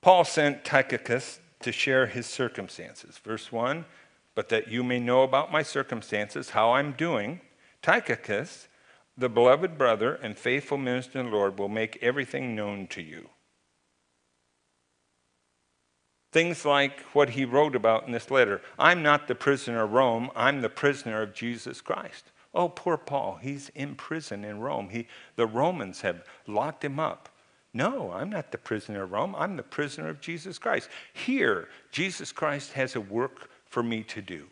Paul 0.01 0.25
sent 0.25 0.65
Tychicus 0.65 1.41
to 1.61 1.73
share 1.73 2.07
his 2.07 2.27
circumstances. 2.27 3.19
Verse 3.25 3.51
1 3.51 3.87
But 4.35 4.51
that 4.51 4.69
you 4.69 4.85
may 4.85 5.01
know 5.01 5.23
about 5.23 5.51
my 5.51 5.63
circumstances, 5.63 6.51
how 6.51 6.73
I'm 6.73 6.93
doing, 6.93 7.41
Tychicus, 7.81 8.69
the 9.17 9.29
beloved 9.29 9.79
brother 9.79 10.15
and 10.15 10.37
faithful 10.37 10.77
minister 10.77 11.21
in 11.21 11.27
the 11.27 11.33
Lord, 11.33 11.59
will 11.59 11.69
make 11.69 11.99
everything 12.03 12.55
known 12.55 12.87
to 12.89 13.01
you. 13.01 13.31
Things 16.33 16.65
like 16.65 17.01
what 17.13 17.31
he 17.31 17.45
wrote 17.45 17.77
about 17.77 18.07
in 18.07 18.13
this 18.13 18.31
letter 18.31 18.61
I'm 18.79 19.03
not 19.03 19.29
the 19.29 19.35
prisoner 19.35 19.85
of 19.85 19.93
Rome, 19.93 20.31
I'm 20.35 20.61
the 20.61 20.69
prisoner 20.69 21.23
of 21.23 21.33
Jesus 21.33 21.81
Christ. 21.81 22.31
Oh, 22.55 22.69
poor 22.69 22.97
Paul, 22.97 23.39
he's 23.43 23.71
in 23.75 23.97
prison 23.97 24.45
in 24.45 24.61
Rome. 24.61 24.89
He, 24.91 25.09
the 25.37 25.47
Romans 25.47 26.03
have 26.03 26.25
locked 26.47 26.85
him 26.85 27.01
up. 27.01 27.29
No, 27.73 28.13
I'm 28.13 28.31
not 28.31 28.53
the 28.53 28.59
prisoner 28.59 29.03
of 29.03 29.11
Rome. 29.11 29.35
I'm 29.37 29.57
the 29.57 29.65
prisoner 29.65 30.09
of 30.09 30.21
Jesus 30.21 30.59
Christ. 30.59 30.89
Here, 31.13 31.69
Jesus 31.91 32.31
Christ 32.31 32.75
has 32.75 32.95
a 32.95 33.01
work 33.01 33.51
for 33.67 33.83
me 33.83 34.05
to 34.05 34.23
do. 34.23 34.47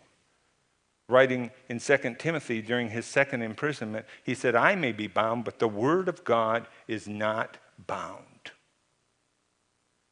Writing 1.08 1.52
in 1.68 1.78
2 1.78 2.16
Timothy 2.18 2.60
during 2.60 2.90
his 2.90 3.06
second 3.06 3.42
imprisonment, 3.42 4.06
he 4.24 4.34
said, 4.34 4.56
I 4.56 4.74
may 4.74 4.90
be 4.90 5.06
bound, 5.06 5.44
but 5.44 5.60
the 5.60 5.68
word 5.68 6.08
of 6.08 6.24
God 6.24 6.66
is 6.88 7.06
not 7.06 7.58
bound. 7.86 8.50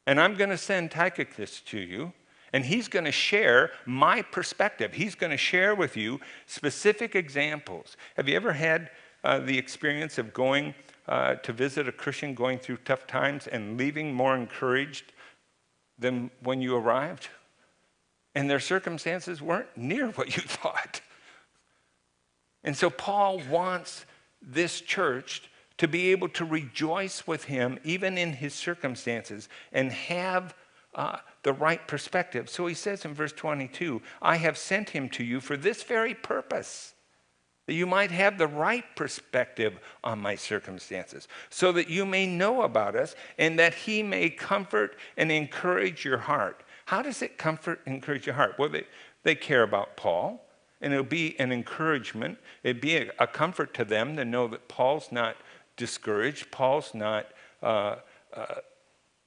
And 0.07 0.19
I'm 0.19 0.35
going 0.35 0.49
to 0.49 0.57
send 0.57 0.91
Tychicus 0.91 1.59
to 1.61 1.79
you 1.79 2.13
and 2.53 2.65
he's 2.65 2.87
going 2.87 3.05
to 3.05 3.11
share 3.11 3.71
my 3.85 4.21
perspective. 4.21 4.93
He's 4.93 5.15
going 5.15 5.31
to 5.31 5.37
share 5.37 5.73
with 5.73 5.95
you 5.95 6.19
specific 6.45 7.15
examples. 7.15 7.95
Have 8.17 8.27
you 8.27 8.35
ever 8.35 8.53
had 8.53 8.89
uh, 9.23 9.39
the 9.39 9.57
experience 9.57 10.17
of 10.17 10.33
going 10.33 10.73
uh, 11.07 11.35
to 11.35 11.53
visit 11.53 11.87
a 11.87 11.91
Christian 11.91 12.33
going 12.33 12.59
through 12.59 12.77
tough 12.77 13.07
times 13.07 13.47
and 13.47 13.77
leaving 13.77 14.13
more 14.13 14.35
encouraged 14.35 15.13
than 15.97 16.29
when 16.43 16.61
you 16.61 16.75
arrived? 16.75 17.29
And 18.35 18.49
their 18.49 18.59
circumstances 18.59 19.41
weren't 19.41 19.75
near 19.77 20.07
what 20.11 20.35
you 20.35 20.43
thought. 20.45 21.01
And 22.63 22.75
so 22.75 22.89
Paul 22.89 23.41
wants 23.49 24.05
this 24.41 24.81
church 24.81 25.43
to 25.77 25.87
be 25.87 26.11
able 26.11 26.29
to 26.29 26.45
rejoice 26.45 27.25
with 27.25 27.45
him 27.45 27.79
even 27.83 28.17
in 28.17 28.33
his 28.33 28.53
circumstances 28.53 29.49
and 29.71 29.91
have 29.91 30.53
uh, 30.93 31.17
the 31.43 31.53
right 31.53 31.87
perspective. 31.87 32.49
So 32.49 32.67
he 32.67 32.73
says 32.73 33.05
in 33.05 33.13
verse 33.13 33.33
22 33.33 34.01
I 34.21 34.37
have 34.37 34.57
sent 34.57 34.91
him 34.91 35.09
to 35.09 35.23
you 35.23 35.39
for 35.39 35.57
this 35.57 35.83
very 35.83 36.13
purpose, 36.13 36.93
that 37.67 37.73
you 37.73 37.85
might 37.85 38.11
have 38.11 38.37
the 38.37 38.47
right 38.47 38.85
perspective 38.95 39.79
on 40.03 40.19
my 40.19 40.35
circumstances, 40.35 41.27
so 41.49 41.71
that 41.71 41.89
you 41.89 42.05
may 42.05 42.25
know 42.27 42.63
about 42.63 42.95
us 42.95 43.15
and 43.37 43.57
that 43.59 43.73
he 43.73 44.03
may 44.03 44.29
comfort 44.29 44.95
and 45.17 45.31
encourage 45.31 46.05
your 46.05 46.17
heart. 46.17 46.63
How 46.85 47.01
does 47.01 47.21
it 47.21 47.37
comfort 47.37 47.81
and 47.85 47.95
encourage 47.95 48.25
your 48.25 48.35
heart? 48.35 48.55
Well, 48.57 48.69
they, 48.69 48.85
they 49.23 49.35
care 49.35 49.63
about 49.63 49.95
Paul, 49.95 50.45
and 50.81 50.93
it'll 50.93 51.05
be 51.05 51.39
an 51.39 51.51
encouragement. 51.51 52.37
It'd 52.63 52.81
be 52.81 52.97
a, 52.97 53.11
a 53.19 53.27
comfort 53.27 53.73
to 53.75 53.85
them 53.85 54.15
to 54.17 54.25
know 54.25 54.47
that 54.47 54.67
Paul's 54.67 55.11
not 55.11 55.37
discouraged, 55.77 56.51
Paul's 56.51 56.93
not. 56.93 57.27
Uh, 57.63 57.97
uh, 58.33 58.55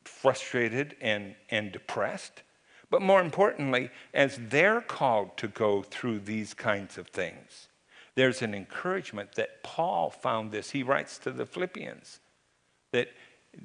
frustrated 0.04 0.96
and, 1.00 1.34
and 1.50 1.72
depressed. 1.72 2.42
But 2.90 3.02
more 3.02 3.20
importantly, 3.20 3.90
as 4.12 4.38
they're 4.48 4.80
called 4.80 5.36
to 5.38 5.48
go 5.48 5.82
through 5.82 6.20
these 6.20 6.54
kinds 6.54 6.98
of 6.98 7.08
things, 7.08 7.68
there's 8.14 8.42
an 8.42 8.54
encouragement 8.54 9.34
that 9.34 9.62
Paul 9.62 10.10
found 10.10 10.52
this. 10.52 10.70
He 10.70 10.82
writes 10.82 11.18
to 11.18 11.32
the 11.32 11.46
Philippians 11.46 12.20
that 12.92 13.08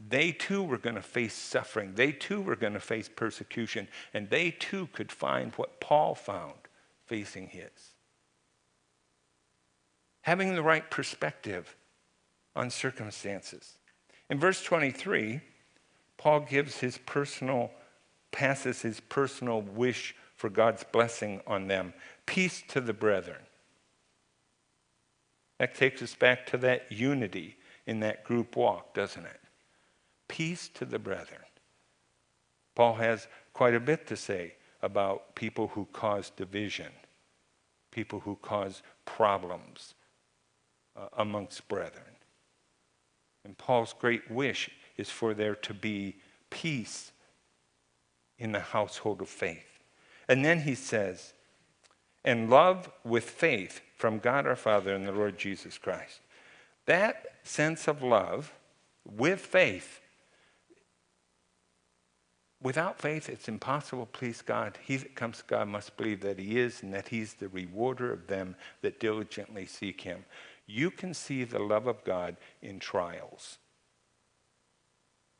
they 0.07 0.31
too 0.31 0.63
were 0.63 0.77
going 0.77 0.95
to 0.95 1.01
face 1.01 1.33
suffering, 1.33 1.93
they 1.95 2.11
too 2.11 2.41
were 2.41 2.55
going 2.55 2.73
to 2.73 2.79
face 2.79 3.09
persecution, 3.09 3.87
and 4.13 4.29
they 4.29 4.51
too 4.51 4.87
could 4.93 5.11
find 5.11 5.53
what 5.53 5.79
Paul 5.79 6.15
found 6.15 6.53
facing 7.05 7.47
his. 7.47 7.93
Having 10.21 10.55
the 10.55 10.63
right 10.63 10.89
perspective 10.89 11.75
on 12.55 12.69
circumstances. 12.69 13.77
In 14.29 14.39
verse 14.39 14.61
23, 14.63 15.41
Paul 16.19 16.41
gives 16.41 16.79
his 16.79 16.97
personal, 16.97 17.71
passes 18.31 18.81
his 18.81 18.99
personal 18.99 19.61
wish 19.61 20.13
for 20.35 20.49
God's 20.49 20.83
blessing 20.83 21.41
on 21.47 21.67
them. 21.67 21.93
Peace 22.25 22.61
to 22.67 22.81
the 22.81 22.93
brethren. 22.93 23.41
That 25.59 25.75
takes 25.75 26.01
us 26.01 26.15
back 26.15 26.45
to 26.47 26.57
that 26.57 26.91
unity 26.91 27.55
in 27.87 28.01
that 28.01 28.25
group 28.25 28.57
walk, 28.57 28.93
doesn't 28.93 29.25
it? 29.25 29.39
Peace 30.27 30.67
to 30.75 30.83
the 30.83 30.99
brethren. 30.99 31.39
Paul 32.75 32.95
has 32.95 33.27
quite 33.53 33.73
a 33.73 33.79
bit 33.79 34.05
to 34.07 34.17
say 34.17 34.55
about 34.81 35.35
people 35.35 35.69
who 35.69 35.87
cause 35.93 36.31
division, 36.31 36.91
people 37.91 38.19
who 38.19 38.35
cause 38.41 38.81
problems 39.05 39.93
uh, 40.97 41.07
amongst 41.17 41.67
brethren. 41.69 42.03
And 43.45 43.57
Paul's 43.57 43.93
great 43.97 44.29
wish 44.29 44.69
is 44.99 45.09
for 45.09 45.33
there 45.33 45.55
to 45.55 45.73
be 45.73 46.17
peace 46.49 47.11
in 48.37 48.51
the 48.51 48.59
household 48.59 49.21
of 49.21 49.29
faith. 49.29 49.79
And 50.27 50.43
then 50.43 50.61
he 50.61 50.75
says, 50.75 51.33
and 52.23 52.49
love 52.49 52.89
with 53.03 53.23
faith 53.23 53.81
from 53.95 54.19
God 54.19 54.45
our 54.45 54.55
Father 54.55 54.93
and 54.93 55.07
the 55.07 55.11
Lord 55.11 55.37
Jesus 55.37 55.77
Christ. 55.77 56.19
That 56.85 57.25
sense 57.43 57.87
of 57.87 58.03
love 58.03 58.53
with 59.05 59.39
faith, 59.39 60.01
without 62.61 62.99
faith, 62.99 63.29
it's 63.29 63.47
impossible 63.47 64.05
to 64.05 64.11
please 64.11 64.41
God. 64.41 64.77
He 64.85 64.97
that 64.97 65.15
comes 65.15 65.37
to 65.37 65.43
God 65.47 65.67
must 65.69 65.95
believe 65.97 66.21
that 66.21 66.39
He 66.39 66.59
is 66.59 66.83
and 66.83 66.93
that 66.93 67.07
He's 67.07 67.33
the 67.33 67.47
rewarder 67.47 68.11
of 68.11 68.27
them 68.27 68.55
that 68.81 68.99
diligently 68.99 69.65
seek 69.65 70.01
Him. 70.01 70.25
You 70.67 70.91
can 70.91 71.13
see 71.13 71.43
the 71.43 71.59
love 71.59 71.87
of 71.87 72.03
God 72.03 72.37
in 72.61 72.79
trials. 72.79 73.57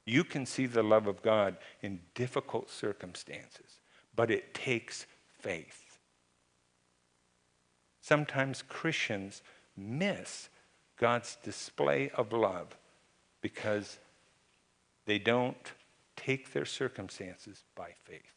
You 0.10 0.24
can 0.24 0.48
see 0.48 0.66
the 0.66 0.82
love 0.82 1.06
of 1.06 1.22
God 1.22 1.58
in 1.84 2.00
difficult 2.16 2.72
circumstances, 2.72 3.80
but 4.16 4.32
it 4.32 4.56
takes 4.56 5.06
faith. 5.38 6.00
Sometimes 8.02 8.64
Christians 8.64 9.44
miss 9.78 10.50
God's 10.98 11.38
display 11.44 12.10
of 12.16 12.34
love 12.34 12.76
because 13.42 14.00
they 15.06 15.20
don't 15.20 15.74
take 16.16 16.54
their 16.54 16.66
circumstances 16.66 17.64
by 17.76 17.92
faith. 18.04 18.34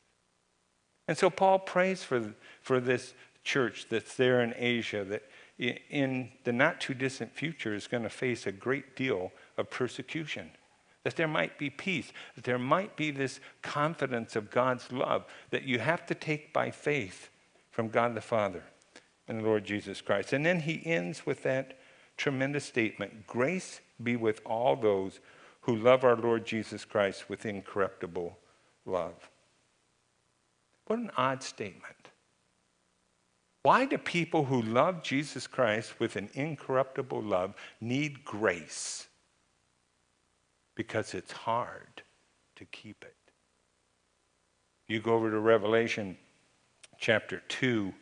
And 1.09 1.17
so 1.17 1.31
Paul 1.31 1.59
prays 1.59 2.05
for, 2.05 2.35
for 2.61 2.81
this 2.81 3.15
church 3.45 3.87
that's 3.89 4.15
there 4.17 4.43
in 4.43 4.53
Asia 4.59 5.05
that 5.05 5.23
in 5.59 6.33
the 6.45 6.53
not 6.53 6.83
too 6.83 6.95
distant 6.95 7.33
future 7.35 7.75
is 7.75 7.87
going 7.87 8.03
to 8.03 8.11
face 8.11 8.47
a 8.47 8.53
great 8.53 8.95
deal 8.95 9.33
of 9.57 9.71
persecution. 9.71 10.51
That 11.05 11.17
there 11.17 11.29
might 11.29 11.59
be 11.59 11.69
peace, 11.69 12.13
that 12.37 12.45
there 12.45 12.59
might 12.59 12.97
be 12.97 13.11
this 13.11 13.41
confidence 13.61 14.37
of 14.37 14.51
God's 14.51 14.93
love 14.93 15.25
that 15.51 15.65
you 15.65 15.79
have 15.81 16.07
to 16.07 16.15
take 16.15 16.53
by 16.53 16.71
faith 16.71 17.31
from 17.71 17.89
God 17.89 18.15
the 18.15 18.21
Father 18.21 18.63
and 19.27 19.41
the 19.41 19.45
Lord 19.45 19.65
Jesus 19.65 20.01
Christ. 20.01 20.33
And 20.33 20.47
then 20.47 20.61
he 20.61 20.83
ends 20.85 21.27
with 21.27 21.43
that 21.43 21.79
tremendous 22.17 22.65
statement 22.65 23.27
Grace 23.27 23.81
be 24.03 24.17
with 24.17 24.41
all 24.45 24.77
those 24.77 25.21
who 25.63 25.77
love 25.77 26.05
our 26.05 26.17
Lord 26.17 26.45
Jesus 26.45 26.85
Christ 26.85 27.29
with 27.29 27.47
incorruptible 27.47 28.37
love. 28.85 29.31
What 30.87 30.99
an 30.99 31.11
odd 31.17 31.43
statement. 31.43 31.97
Why 33.63 33.85
do 33.85 33.97
people 33.97 34.45
who 34.45 34.61
love 34.61 35.05
Jesus 35.05 35.47
Christ 35.47 36.01
with 36.01 36.17
an 36.17 36.31
incorruptible 36.35 37.23
love 37.23 37.55
need 37.81 38.25
grace? 38.25 39.07
Because 40.83 41.15
it's 41.15 41.31
hard 41.31 42.03
to 42.57 42.65
keep 42.65 43.05
it. 43.05 43.15
You 44.89 44.99
go 44.99 45.15
over 45.15 45.31
to 45.31 45.39
Revelation 45.39 46.17
chapter 46.99 47.41
2 47.47 47.95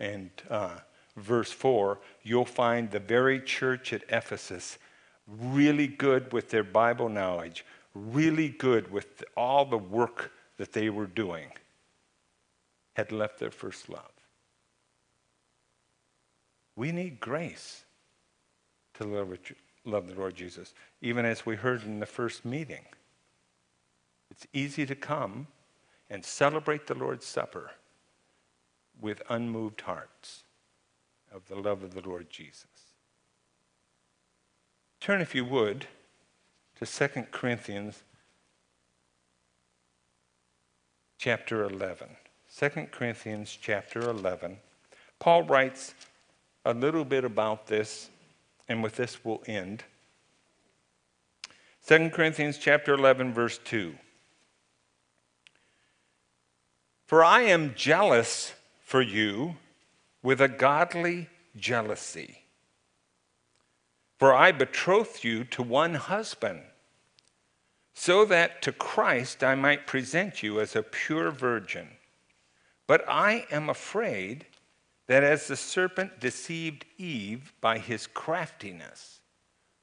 and 0.00 0.30
uh, 0.48 0.78
verse 1.14 1.52
4, 1.52 1.98
you'll 2.22 2.46
find 2.46 2.90
the 2.90 3.00
very 3.00 3.38
church 3.38 3.92
at 3.92 4.04
Ephesus 4.08 4.78
really 5.26 5.86
good 5.86 6.32
with 6.32 6.48
their 6.48 6.64
Bible 6.64 7.10
knowledge, 7.10 7.66
really 7.94 8.48
good 8.48 8.90
with 8.90 9.22
all 9.36 9.66
the 9.66 9.76
work 9.76 10.32
that 10.56 10.72
they 10.72 10.88
were 10.88 11.04
doing, 11.04 11.48
had 12.94 13.12
left 13.12 13.40
their 13.40 13.50
first 13.50 13.90
love. 13.90 14.10
We 16.76 16.92
need 16.92 17.20
grace 17.20 17.84
to 18.94 19.04
love, 19.04 19.28
love 19.84 20.08
the 20.08 20.14
Lord 20.14 20.34
Jesus, 20.34 20.74
even 21.00 21.24
as 21.24 21.44
we 21.44 21.56
heard 21.56 21.82
in 21.84 22.00
the 22.00 22.06
first 22.06 22.44
meeting. 22.44 22.84
It's 24.30 24.46
easy 24.52 24.86
to 24.86 24.94
come 24.94 25.46
and 26.08 26.24
celebrate 26.24 26.86
the 26.86 26.94
Lord's 26.94 27.26
Supper 27.26 27.72
with 29.00 29.22
unmoved 29.28 29.82
hearts 29.82 30.44
of 31.34 31.46
the 31.48 31.56
love 31.56 31.82
of 31.82 31.94
the 31.94 32.06
Lord 32.06 32.30
Jesus. 32.30 32.66
Turn, 35.00 35.20
if 35.20 35.34
you 35.34 35.44
would, 35.44 35.86
to 36.78 36.86
2 36.86 37.24
Corinthians 37.32 38.04
chapter 41.18 41.64
11. 41.64 42.08
2 42.58 42.68
Corinthians 42.90 43.56
chapter 43.60 44.08
11. 44.08 44.58
Paul 45.18 45.44
writes 45.44 45.94
a 46.64 46.74
little 46.74 47.04
bit 47.04 47.24
about 47.24 47.66
this, 47.66 48.10
and 48.68 48.82
with 48.82 48.96
this 48.96 49.24
we'll 49.24 49.42
end. 49.46 49.84
2 51.86 52.10
Corinthians 52.10 52.58
chapter 52.58 52.94
11 52.94 53.32
verse 53.32 53.58
2. 53.64 53.94
For 57.06 57.24
I 57.24 57.42
am 57.42 57.74
jealous 57.74 58.54
for 58.80 59.02
you 59.02 59.56
with 60.22 60.40
a 60.40 60.48
godly 60.48 61.28
jealousy. 61.56 62.44
For 64.18 64.32
I 64.32 64.52
betroth 64.52 65.24
you 65.24 65.44
to 65.44 65.62
one 65.62 65.94
husband, 65.94 66.62
so 67.92 68.24
that 68.24 68.62
to 68.62 68.72
Christ 68.72 69.42
I 69.42 69.56
might 69.56 69.86
present 69.86 70.42
you 70.42 70.60
as 70.60 70.76
a 70.76 70.82
pure 70.82 71.30
virgin. 71.30 71.88
But 72.86 73.04
I 73.08 73.46
am 73.50 73.68
afraid 73.68 74.46
that 75.06 75.24
as 75.24 75.48
the 75.48 75.56
serpent 75.56 76.20
deceived 76.20 76.84
Eve 76.96 77.52
by 77.60 77.78
his 77.78 78.06
craftiness, 78.06 79.20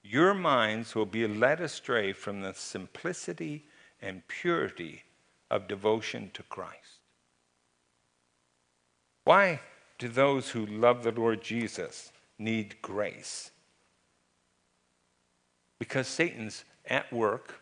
your 0.01 0.34
minds 0.34 0.95
will 0.95 1.05
be 1.05 1.27
led 1.27 1.60
astray 1.60 2.13
from 2.13 2.41
the 2.41 2.53
simplicity 2.53 3.65
and 4.01 4.27
purity 4.27 5.03
of 5.51 5.67
devotion 5.67 6.32
to 6.34 6.43
Christ. 6.43 6.99
Why 9.25 9.60
do 9.97 10.08
those 10.08 10.49
who 10.49 10.65
love 10.65 11.03
the 11.03 11.12
Lord 11.12 11.41
Jesus 11.41 12.12
need 12.38 12.82
grace? 12.82 13.51
Because 15.77 16.08
Satan's 16.08 16.63
at 16.86 17.12
work 17.12 17.62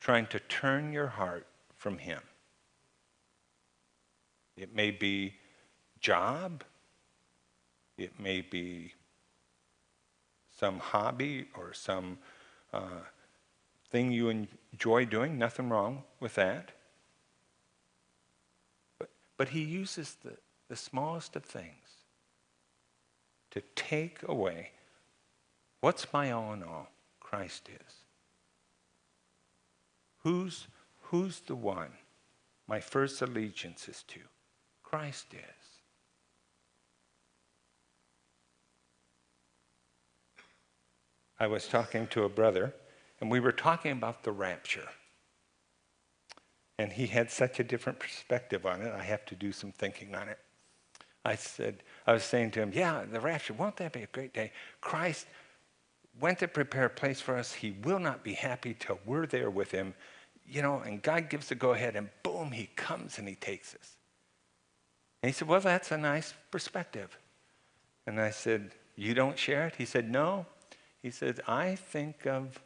trying 0.00 0.26
to 0.26 0.40
turn 0.40 0.92
your 0.92 1.08
heart 1.08 1.46
from 1.76 1.98
him. 1.98 2.20
It 4.56 4.74
may 4.74 4.90
be 4.90 5.34
job, 6.02 6.64
it 7.96 8.20
may 8.20 8.42
be 8.42 8.92
some 10.58 10.78
hobby 10.78 11.46
or 11.56 11.72
some 11.72 12.18
uh, 12.72 13.00
thing 13.90 14.12
you 14.12 14.28
enjoy 14.28 15.04
doing, 15.04 15.38
nothing 15.38 15.68
wrong 15.68 16.02
with 16.20 16.34
that. 16.34 16.72
But, 18.98 19.10
but 19.36 19.48
he 19.50 19.62
uses 19.62 20.16
the, 20.22 20.36
the 20.68 20.76
smallest 20.76 21.36
of 21.36 21.44
things 21.44 21.76
to 23.52 23.62
take 23.74 24.18
away 24.28 24.70
what's 25.80 26.12
my 26.12 26.30
all 26.30 26.52
in 26.52 26.62
all? 26.62 26.88
Christ 27.20 27.68
is. 27.68 27.94
Who's, 30.18 30.68
who's 31.02 31.40
the 31.40 31.56
one 31.56 31.90
my 32.68 32.80
first 32.80 33.20
allegiance 33.20 33.88
is 33.88 34.04
to? 34.04 34.20
Christ 34.82 35.34
is. 35.34 35.61
I 41.42 41.48
was 41.48 41.66
talking 41.66 42.06
to 42.12 42.22
a 42.22 42.28
brother, 42.28 42.72
and 43.20 43.28
we 43.28 43.40
were 43.40 43.50
talking 43.50 43.90
about 43.90 44.22
the 44.22 44.30
rapture. 44.30 44.86
And 46.78 46.92
he 46.92 47.08
had 47.08 47.32
such 47.32 47.58
a 47.58 47.64
different 47.64 47.98
perspective 47.98 48.64
on 48.64 48.80
it, 48.80 48.94
I 48.94 49.02
have 49.02 49.26
to 49.26 49.34
do 49.34 49.50
some 49.50 49.72
thinking 49.72 50.14
on 50.14 50.28
it. 50.28 50.38
I 51.24 51.34
said, 51.34 51.82
I 52.06 52.12
was 52.12 52.22
saying 52.22 52.52
to 52.52 52.60
him, 52.60 52.70
Yeah, 52.72 53.02
the 53.10 53.18
rapture, 53.18 53.54
won't 53.54 53.76
that 53.78 53.92
be 53.92 54.04
a 54.04 54.06
great 54.06 54.32
day? 54.32 54.52
Christ 54.80 55.26
went 56.20 56.38
to 56.38 56.46
prepare 56.46 56.84
a 56.84 56.90
place 56.90 57.20
for 57.20 57.36
us. 57.36 57.52
He 57.52 57.72
will 57.82 57.98
not 57.98 58.22
be 58.22 58.34
happy 58.34 58.76
till 58.78 59.00
we're 59.04 59.26
there 59.26 59.50
with 59.50 59.72
him. 59.72 59.94
You 60.46 60.62
know, 60.62 60.78
and 60.78 61.02
God 61.02 61.28
gives 61.28 61.48
the 61.48 61.56
go 61.56 61.72
ahead, 61.72 61.96
and 61.96 62.08
boom, 62.22 62.52
he 62.52 62.66
comes 62.76 63.18
and 63.18 63.28
he 63.28 63.34
takes 63.34 63.74
us. 63.74 63.96
And 65.20 65.28
he 65.28 65.32
said, 65.32 65.48
Well, 65.48 65.60
that's 65.60 65.90
a 65.90 65.98
nice 65.98 66.34
perspective. 66.52 67.18
And 68.06 68.20
I 68.20 68.30
said, 68.30 68.70
You 68.94 69.12
don't 69.12 69.36
share 69.36 69.66
it? 69.66 69.74
He 69.76 69.86
said, 69.86 70.08
No. 70.08 70.46
He 71.02 71.10
said, 71.10 71.40
I 71.48 71.74
think 71.74 72.26
of 72.26 72.62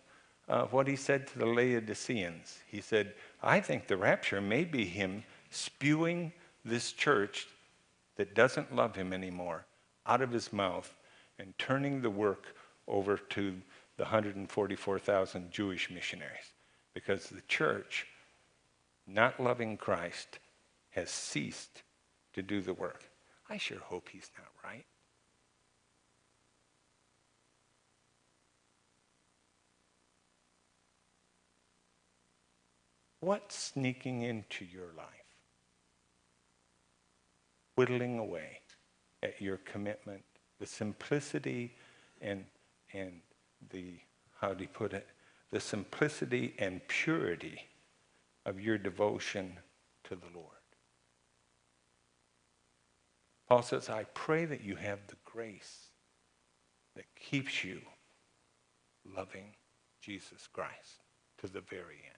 uh, 0.49 0.66
what 0.66 0.87
he 0.87 0.94
said 0.94 1.27
to 1.29 1.38
the 1.38 1.46
Laodiceans. 1.46 2.59
He 2.68 2.81
said, 2.81 3.14
I 3.42 3.61
think 3.61 3.87
the 3.87 3.96
rapture 3.96 4.40
may 4.40 4.64
be 4.64 4.85
him 4.85 5.25
spewing 5.51 6.33
this 6.64 6.92
church 6.92 7.49
that 8.16 8.35
doesn't 8.35 8.75
love 8.75 8.94
him 8.94 9.12
anymore 9.12 9.64
out 10.07 10.20
of 10.20 10.31
his 10.31 10.53
mouth 10.53 10.94
and 11.38 11.57
turning 11.59 12.03
the 12.03 12.11
work 12.11 12.55
over 12.87 13.16
to 13.16 13.55
the 13.96 14.05
144,000 14.05 15.51
Jewish 15.51 15.90
missionaries. 15.90 16.53
Because 16.94 17.29
the 17.29 17.42
church, 17.42 18.07
not 19.07 19.40
loving 19.40 19.77
Christ, 19.77 20.38
has 20.90 21.11
ceased 21.11 21.83
to 22.35 22.42
do 22.42 22.61
the 22.61 22.75
work. 22.75 23.05
I 23.49 23.57
sure 23.57 23.79
hope 23.79 24.09
he's 24.11 24.31
not 24.38 24.49
right. 24.62 24.85
What's 33.26 33.58
sneaking 33.58 34.22
into 34.22 34.64
your 34.64 34.92
life? 34.96 35.08
Whittling 37.74 38.20
away 38.20 38.60
at 39.20 39.42
your 39.42 39.56
commitment, 39.56 40.22
the 40.60 40.66
simplicity 40.66 41.74
and, 42.20 42.44
and 42.92 43.14
the, 43.72 43.94
how 44.40 44.54
do 44.54 44.62
you 44.62 44.68
put 44.68 44.92
it, 44.92 45.08
the 45.50 45.58
simplicity 45.58 46.54
and 46.60 46.87
purity 46.87 47.62
of 48.44 48.60
your 48.60 48.79
devotion 48.79 49.58
to 50.04 50.14
the 50.14 50.29
Lord. 50.33 50.46
Paul 53.48 53.62
says, 53.62 53.90
I 53.90 54.04
pray 54.14 54.44
that 54.44 54.62
you 54.62 54.77
have 54.77 55.00
the 55.08 55.16
grace 55.24 55.88
that 56.94 57.06
keeps 57.16 57.64
you 57.64 57.81
loving 59.16 59.56
Jesus 60.00 60.46
Christ 60.46 61.02
to 61.38 61.48
the 61.48 61.60
very 61.60 62.04
end. 62.06 62.15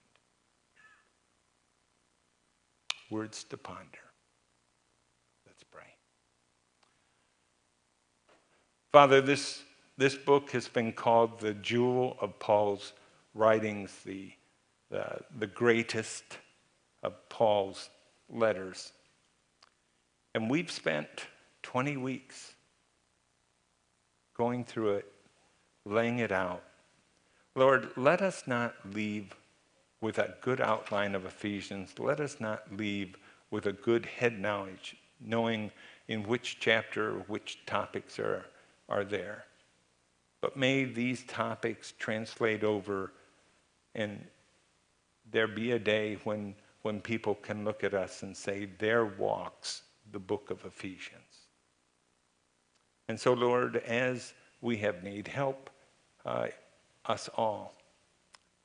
Words 3.09 3.43
to 3.45 3.57
ponder. 3.57 3.99
Let's 5.47 5.63
pray. 5.63 5.95
Father, 8.91 9.21
this, 9.21 9.63
this 9.97 10.15
book 10.15 10.51
has 10.51 10.67
been 10.67 10.91
called 10.91 11.39
the 11.39 11.53
jewel 11.55 12.17
of 12.21 12.37
Paul's 12.39 12.93
writings, 13.33 13.91
the, 14.05 14.31
the, 14.91 15.19
the 15.37 15.47
greatest 15.47 16.23
of 17.03 17.13
Paul's 17.29 17.89
letters. 18.29 18.91
And 20.35 20.49
we've 20.49 20.71
spent 20.71 21.07
20 21.63 21.97
weeks 21.97 22.53
going 24.37 24.63
through 24.63 24.95
it, 24.95 25.11
laying 25.85 26.19
it 26.19 26.31
out. 26.31 26.63
Lord, 27.55 27.89
let 27.97 28.21
us 28.21 28.43
not 28.45 28.75
leave 28.93 29.35
with 30.01 30.17
a 30.17 30.35
good 30.41 30.61
outline 30.61 31.15
of 31.15 31.25
Ephesians. 31.25 31.93
Let 31.97 32.19
us 32.19 32.39
not 32.39 32.63
leave 32.75 33.15
with 33.51 33.65
a 33.65 33.73
good 33.73 34.05
head 34.05 34.39
knowledge, 34.39 34.95
knowing 35.19 35.71
in 36.07 36.23
which 36.23 36.57
chapter, 36.59 37.23
which 37.27 37.65
topics 37.65 38.19
are, 38.19 38.45
are 38.87 39.03
there. 39.03 39.45
But 40.41 40.55
may 40.55 40.85
these 40.85 41.23
topics 41.23 41.93
translate 41.97 42.63
over 42.63 43.11
and 43.95 44.25
there 45.31 45.47
be 45.47 45.71
a 45.71 45.79
day 45.79 46.17
when, 46.23 46.55
when 46.83 47.01
people 47.01 47.35
can 47.35 47.65
look 47.65 47.83
at 47.83 47.93
us 47.93 48.23
and 48.23 48.35
say, 48.35 48.69
there 48.79 49.05
walks 49.05 49.83
the 50.11 50.19
book 50.19 50.49
of 50.49 50.63
Ephesians. 50.65 51.47
And 53.07 53.19
so, 53.19 53.33
Lord, 53.33 53.77
as 53.77 54.33
we 54.61 54.77
have 54.77 55.03
need, 55.03 55.27
help 55.27 55.69
uh, 56.25 56.47
us 57.05 57.29
all 57.35 57.75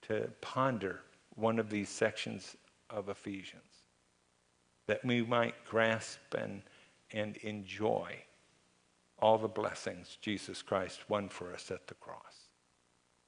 to 0.03 0.31
ponder 0.41 1.01
one 1.37 1.59
of 1.59 1.71
these 1.71 1.89
sections 1.89 2.57
of 2.91 3.09
Ephesians, 3.09 3.63
that 4.87 5.05
we 5.05 5.23
might 5.23 5.65
grasp 5.65 6.35
and, 6.37 6.63
and 7.13 7.37
enjoy 7.39 8.17
all 9.19 9.39
the 9.39 9.49
blessings 9.49 10.19
Jesus 10.21 10.63
Christ 10.63 11.09
won 11.09 11.29
for 11.29 11.53
us 11.53 11.71
at 11.71 11.87
the 11.87 11.95
cross. 11.95 12.49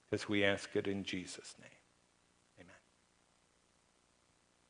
Because 0.04 0.28
we 0.28 0.44
ask 0.44 0.76
it 0.76 0.86
in 0.86 1.02
Jesus' 1.02 1.54
name. 1.60 1.75